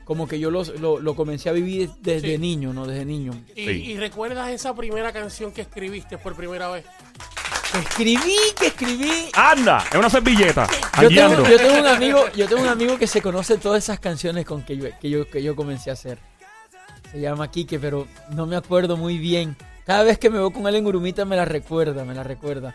como 0.04 0.26
que 0.28 0.38
yo 0.38 0.50
los- 0.50 0.78
lo, 0.80 0.98
lo 1.00 1.14
comencé 1.16 1.48
a 1.48 1.52
vivir 1.52 1.90
desde 2.00 2.32
Sí. 2.32 2.38
niño, 2.38 2.72
¿no? 2.72 2.86
Desde 2.86 3.04
niño. 3.04 3.32
¿Y, 3.56 3.64
Sí. 3.64 3.70
y 3.70 3.96
recuerdas 3.96 4.50
esa 4.50 4.74
primera 4.74 5.12
canción 5.12 5.52
que 5.52 5.62
escribiste 5.62 6.16
por 6.18 6.34
primera 6.36 6.68
vez? 6.70 6.84
Que 7.72 7.78
escribí, 7.78 8.36
que 8.58 8.66
escribí. 8.66 9.10
Anda, 9.32 9.82
es 9.90 9.98
una 9.98 10.10
servilleta. 10.10 10.66
Yo 11.00 11.08
tengo, 11.08 11.48
yo 11.48 11.56
tengo 11.56 11.80
un 11.80 11.86
amigo, 11.86 12.24
yo 12.36 12.46
tengo 12.46 12.60
un 12.62 12.68
amigo 12.68 12.98
que 12.98 13.06
se 13.06 13.22
conoce 13.22 13.56
todas 13.56 13.82
esas 13.82 13.98
canciones 13.98 14.44
con 14.44 14.62
que 14.62 14.76
yo, 14.76 14.88
que 15.00 15.08
yo, 15.08 15.26
que 15.28 15.42
yo 15.42 15.56
comencé 15.56 15.88
a 15.88 15.94
hacer. 15.94 16.18
Se 17.10 17.18
llama 17.20 17.50
Quique, 17.50 17.78
pero 17.78 18.06
no 18.30 18.46
me 18.46 18.56
acuerdo 18.56 18.96
muy 18.96 19.16
bien. 19.18 19.56
Cada 19.86 20.04
vez 20.04 20.18
que 20.18 20.30
me 20.30 20.38
veo 20.38 20.50
con 20.52 20.66
él 20.66 20.76
en 20.76 20.86
Urumita 20.86 21.24
me 21.24 21.36
la 21.36 21.44
recuerda, 21.44 22.04
me 22.04 22.14
la 22.14 22.22
recuerda. 22.22 22.74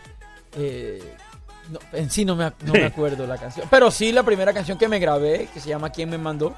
Eh, 0.56 1.02
no, 1.70 1.78
en 1.92 2.10
sí 2.10 2.24
no 2.24 2.36
me, 2.36 2.52
no 2.64 2.72
me 2.72 2.84
acuerdo 2.84 3.26
la 3.26 3.38
canción. 3.38 3.66
Pero 3.70 3.90
sí 3.90 4.12
la 4.12 4.22
primera 4.22 4.52
canción 4.52 4.78
que 4.78 4.88
me 4.88 4.98
grabé, 4.98 5.48
que 5.52 5.60
se 5.60 5.68
llama 5.68 5.90
¿Quién 5.90 6.10
me 6.10 6.18
mandó? 6.18 6.54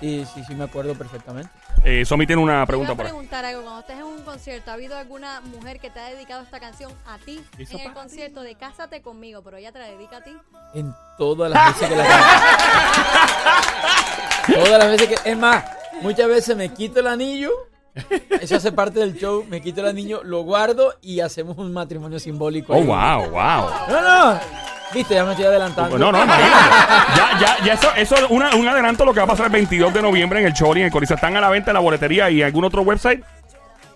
Sí, 0.00 0.24
sí, 0.32 0.42
sí 0.46 0.54
me 0.54 0.64
acuerdo 0.64 0.94
perfectamente. 0.94 1.50
Eh, 1.84 2.04
Somi 2.04 2.26
tiene 2.26 2.42
una 2.42 2.64
pregunta 2.66 2.92
iba 2.92 2.96
por 2.96 3.06
a 3.06 3.08
ahí. 3.08 3.12
preguntar 3.12 3.44
algo. 3.44 3.62
Cuando 3.62 3.80
estés 3.80 3.96
en 3.96 4.04
un 4.04 4.22
concierto, 4.22 4.70
¿ha 4.70 4.74
habido 4.74 4.96
alguna 4.96 5.40
mujer 5.40 5.80
que 5.80 5.90
te 5.90 5.98
ha 5.98 6.10
dedicado 6.10 6.42
esta 6.42 6.60
canción 6.60 6.92
a 7.06 7.18
ti 7.18 7.42
en 7.58 7.80
el 7.80 7.92
concierto 7.92 8.42
de 8.42 8.54
Cásate 8.54 9.02
conmigo, 9.02 9.42
pero 9.42 9.56
ella 9.56 9.72
te 9.72 9.80
la 9.80 9.86
dedica 9.86 10.18
a 10.18 10.24
ti? 10.24 10.36
En 10.74 10.94
todas 11.16 11.50
las 11.50 11.74
veces 11.74 11.88
que 11.88 11.96
la 11.96 12.04
Todas 14.54 14.78
las 14.78 14.88
veces 14.88 15.08
que. 15.08 15.30
Es 15.30 15.36
más, 15.36 15.64
muchas 16.00 16.28
veces 16.28 16.56
me 16.56 16.72
quito 16.72 17.00
el 17.00 17.08
anillo. 17.08 17.50
Eso 18.40 18.56
hace 18.56 18.72
parte 18.72 19.00
del 19.00 19.14
show. 19.18 19.44
Me 19.48 19.60
quito 19.60 19.80
el 19.80 19.88
anillo, 19.88 20.22
lo 20.24 20.42
guardo 20.42 20.94
y 21.02 21.20
hacemos 21.20 21.58
un 21.58 21.72
matrimonio 21.72 22.18
simbólico. 22.18 22.72
Oh, 22.74 22.76
ahí. 22.76 22.84
wow, 22.86 23.30
wow. 23.30 23.70
No, 23.88 24.00
no. 24.32 24.40
Viste, 24.94 25.14
ya 25.14 25.24
me 25.24 25.32
estoy 25.32 25.44
adelantando. 25.46 25.98
No, 25.98 26.10
no, 26.10 26.24
imagínate. 26.24 26.54
Ya, 27.16 27.38
ya, 27.40 27.64
ya 27.64 27.72
eso, 27.74 27.88
eso 27.96 28.14
es 28.14 28.24
una- 28.30 28.54
un 28.54 28.66
adelanto 28.66 29.02
de 29.02 29.06
lo 29.06 29.12
que 29.12 29.20
va 29.20 29.24
a 29.24 29.28
pasar 29.28 29.46
el 29.46 29.52
22 29.52 29.92
de 29.92 30.00
noviembre 30.00 30.40
en 30.40 30.46
el 30.46 30.54
Chori, 30.54 30.80
en 30.80 30.86
el 30.86 30.92
Coliseo. 30.92 31.16
Están 31.16 31.36
a 31.36 31.40
la 31.42 31.50
venta 31.50 31.70
en 31.70 31.74
la 31.74 31.80
boletería 31.80 32.30
y 32.30 32.40
en 32.40 32.46
algún 32.46 32.64
otro 32.64 32.82
website. 32.82 33.22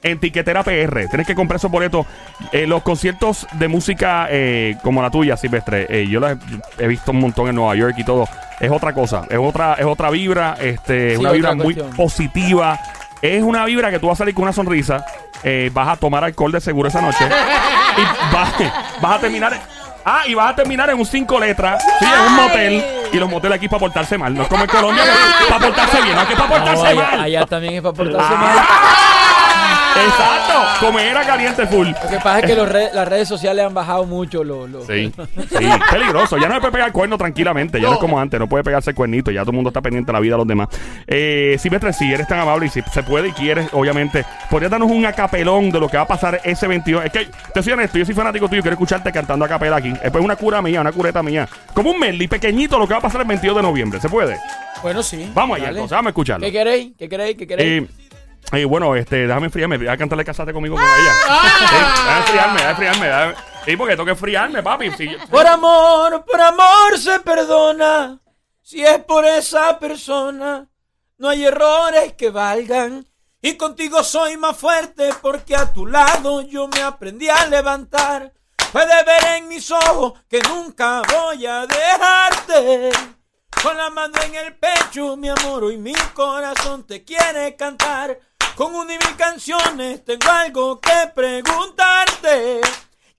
En 0.05 0.19
Tiquetera 0.19 0.65
PR. 0.65 1.07
Tienes 1.09 1.27
que 1.29 1.35
comprar 1.37 1.57
esos 1.59 1.71
boletos. 1.71 2.05
Eh, 2.51 2.67
los 2.67 2.83
conciertos 2.83 3.47
de 3.53 3.69
música 3.69 4.27
eh, 4.29 4.77
como 4.83 5.01
la 5.01 5.11
tuya, 5.11 5.37
Silvestre. 5.37 5.87
eh, 5.89 6.09
yo 6.09 6.19
los 6.19 6.33
he, 6.33 6.37
he 6.85 6.89
visto 6.89 7.13
un 7.13 7.21
montón 7.21 7.49
en 7.49 7.55
Nueva 7.55 7.77
York 7.77 7.95
y 7.99 8.05
todo. 8.05 8.27
Es 8.59 8.69
otra 8.71 8.93
cosa. 8.93 9.27
Es 9.31 9.39
otra, 9.39 9.75
es 9.75 9.87
otra 9.87 10.11
vibra. 10.11 10.57
Este, 10.61 11.13
es 11.13 11.15
Sí, 11.15 11.21
una 11.21 11.29
otra 11.31 11.37
vibra 11.37 11.55
muy 11.55 11.75
cuestión. 11.75 11.97
positiva. 11.97 12.81
Es 13.23 13.43
una 13.43 13.65
vibra 13.65 13.91
que 13.91 13.99
tú 14.01 14.09
vas 14.09 14.17
a 14.17 14.19
salir 14.19 14.35
con 14.35 14.43
una 14.45 14.53
sonrisa. 14.53 15.05
eh, 15.45 15.71
vas 15.73 15.89
a 15.89 15.97
tomar 15.97 16.23
alcohol 16.25 16.53
de 16.53 16.61
seguro 16.61 16.89
esa 16.89 17.01
noche. 17.01 17.25
y 17.97 18.33
vas, 18.35 18.53
vas 19.01 19.17
a 19.17 19.21
terminar. 19.21 19.59
Ah, 20.05 20.23
y 20.27 20.35
vas 20.35 20.51
a 20.51 20.57
terminar 20.57 20.91
en 20.91 20.99
un 20.99 21.07
cinco 21.07 21.39
letras, 21.39 21.81
sí, 22.01 22.05
en 22.05 22.21
un 22.27 22.35
motel. 22.35 22.85
Y 23.13 23.17
los 23.19 23.31
moteles 23.31 23.57
aquí 23.57 23.69
para 23.69 23.79
portarse 23.81 24.19
mal. 24.19 24.35
No 24.35 24.43
es 24.43 24.49
como 24.49 24.65
en 24.65 24.69
Colombia, 24.71 25.05
para 25.49 25.61
portarse 25.67 26.03
bien, 26.03 26.17
no, 26.17 26.27
que 26.27 26.35
para 26.35 26.49
No, 26.49 26.55
portarse 26.57 26.87
allá, 26.89 27.03
mal. 27.13 27.21
allá 27.21 27.47
también 27.47 27.75
es 27.75 27.83
para 27.83 27.93
portarse 27.95 28.35
Ah. 28.35 28.37
mal. 28.41 28.59
Exacto, 29.97 30.87
como 30.87 30.99
era 30.99 31.23
caliente 31.25 31.67
full. 31.67 31.89
Lo 31.89 32.09
que 32.09 32.17
pasa 32.17 32.41
es 32.41 32.47
que 32.47 32.55
los 32.55 32.69
re- 32.69 32.91
las 32.93 33.07
redes 33.09 33.29
sociales 33.29 33.65
han 33.65 33.75
bajado 33.75 34.05
mucho. 34.05 34.43
Lo, 34.45 34.67
lo- 34.67 34.85
Sí, 34.87 35.13
sí, 35.49 35.67
peligroso. 35.91 36.37
Ya 36.39 36.49
no 36.49 36.55
se 36.55 36.61
puede 36.61 36.73
pegar 36.73 36.87
el 36.89 36.93
cuerno 36.93 37.19
tranquilamente. 37.19 37.81
Ya 37.81 37.89
no. 37.89 37.95
es 37.95 38.01
como 38.01 38.19
antes, 38.19 38.39
no 38.41 38.49
puede 38.49 38.65
pegarse 38.65 38.91
el 38.91 38.97
cuernito. 38.97 39.31
Ya 39.31 39.43
todo 39.43 39.51
el 39.51 39.57
mundo 39.57 39.69
está 39.71 39.81
pendiente 39.81 40.09
de 40.09 40.13
la 40.15 40.21
vida 40.21 40.35
de 40.35 40.39
los 40.39 40.47
demás. 40.47 40.69
Eh, 41.07 41.57
Silvestre, 41.59 41.93
si 41.93 42.13
eres 42.13 42.27
tan 42.27 42.39
amable 42.41 42.67
y 42.67 42.69
si 42.71 42.83
se 42.83 43.03
puede 43.03 43.29
y 43.29 43.33
quieres, 43.33 43.69
obviamente, 43.73 44.25
podrías 44.51 44.71
darnos 44.71 44.91
un 44.91 45.05
acapelón 45.07 45.71
de 45.71 45.81
lo 45.81 45.89
que 45.89 45.97
va 45.97 46.05
a 46.05 46.09
pasar 46.09 46.41
ese 46.45 46.67
22. 46.67 47.05
Es 47.05 47.13
que, 47.13 47.29
te 47.53 47.63
soy 47.63 47.73
honesto, 47.75 47.99
yo 47.99 48.05
soy 48.05 48.15
fanático 48.15 48.49
tuyo, 48.49 48.63
quiero 48.63 48.75
escucharte 48.75 49.13
cantando 49.13 49.45
a 49.45 49.49
capela 49.49 49.77
aquí. 49.77 49.93
Es 50.03 50.11
pues 50.11 50.25
una 50.25 50.37
cura 50.37 50.63
mía, 50.63 50.81
una 50.81 50.93
cureta 50.93 51.23
mía. 51.23 51.49
Como 51.75 51.91
un 51.91 51.99
medley 52.01 52.29
pequeñito 52.29 52.79
lo 52.79 52.87
que 52.87 52.95
va 52.95 52.99
a 52.99 53.03
pasar 53.03 53.21
el 53.23 53.27
22 53.29 53.57
de 53.57 53.63
noviembre. 53.63 54.01
¿Se 54.01 54.09
puede? 54.09 54.39
Bueno, 54.83 55.03
sí. 55.03 55.31
Vamos 55.35 55.57
allá, 55.57 55.67
dale. 55.67 55.79
entonces, 55.79 55.95
vamos 55.97 56.07
a 56.07 56.11
escucharlo. 56.11 56.47
¿Qué 56.47 56.53
queréis? 56.53 56.93
¿Qué 56.99 57.09
queréis? 57.09 57.37
¿Qué 57.37 57.47
queréis? 57.47 57.83
Eh, 57.85 57.89
eh, 58.53 58.65
bueno, 58.65 58.95
este, 58.97 59.27
déjame 59.27 59.47
enfriarme. 59.47 59.79
Voy 59.79 59.89
a 59.89 59.97
cantarle 59.97 60.25
casate 60.25 60.53
conmigo 60.53 60.77
con 60.77 60.85
ella. 60.85 61.15
Sí, 61.15 61.75
déjame 61.75 62.19
enfriarme, 62.19 62.53
déjame 62.55 62.71
enfriarme. 62.71 63.07
déjame- 63.07 63.35
Sí, 63.65 63.77
porque 63.77 63.93
tengo 63.93 64.05
que 64.07 64.11
enfriarme, 64.13 64.63
papi. 64.63 64.91
Sí, 64.93 65.09
Por 65.31 65.47
amor, 65.47 66.25
por 66.25 66.41
amor 66.41 66.99
se 66.99 67.21
perdona. 67.21 68.19
Si 68.61 68.85
es 68.85 68.99
por 69.05 69.25
esa 69.25 69.79
persona, 69.79 70.69
no 71.19 71.29
hay 71.29 71.45
errores 71.45 72.15
que 72.15 72.31
valgan. 72.31 73.07
Y 73.41 73.57
contigo 73.57 74.03
soy 74.05 74.37
más 74.37 74.57
fuerte 74.57 75.11
porque 75.21 75.55
a 75.57 75.73
tu 75.73 75.87
lado 75.87 76.43
yo 76.43 76.69
me 76.69 76.83
aprendí 76.83 77.29
a 77.29 77.47
levantar. 77.47 78.33
Puedes 78.73 79.05
ver 79.05 79.37
en 79.37 79.49
mis 79.49 79.71
ojos 79.71 80.15
que 80.29 80.41
nunca 80.43 81.03
voy 81.13 81.45
a 81.47 81.67
dejarte. 81.67 82.91
Con 83.63 83.77
la 83.77 83.91
mano 83.91 84.15
en 84.25 84.35
el 84.35 84.57
pecho, 84.57 85.17
mi 85.17 85.29
amor, 85.29 85.65
hoy 85.65 85.77
mi 85.77 85.93
corazón 86.15 86.85
te 86.87 87.05
quiere 87.05 87.55
cantar. 87.57 88.19
Con 88.57 88.75
una 88.75 88.93
y 88.95 88.99
mil 88.99 89.17
canciones 89.17 90.05
tengo 90.05 90.31
algo 90.31 90.81
que 90.81 91.11
preguntarte. 91.15 92.61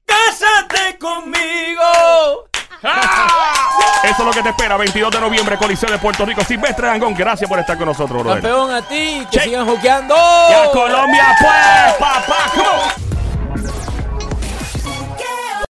Cásate 0.06 0.98
conmigo. 1.00 2.48
¡Ah! 2.84 3.70
Eso 4.04 4.16
es 4.20 4.26
lo 4.26 4.32
que 4.32 4.44
te 4.44 4.50
espera. 4.50 4.78
22 4.78 5.12
de 5.12 5.20
noviembre, 5.22 5.58
Coliseo 5.58 5.90
de 5.90 5.98
Puerto 5.98 6.26
Rico. 6.26 6.44
Silvestre 6.44 6.88
Dangón, 6.88 7.14
gracias 7.16 7.50
por 7.50 7.58
estar 7.60 7.78
con 7.78 7.88
nosotros, 7.88 8.22
brother. 8.24 8.42
Campeón 8.44 8.72
a 8.72 8.82
ti, 8.82 9.26
que 9.32 9.38
Che. 9.40 9.44
sigan 9.46 9.66
juqueando. 9.66 10.16
Y 10.16 10.54
a 10.54 10.72
Colombia, 10.72 11.36
pues, 11.40 11.94
papá. 11.98 12.52
come 12.54 12.68
on. 12.68 13.13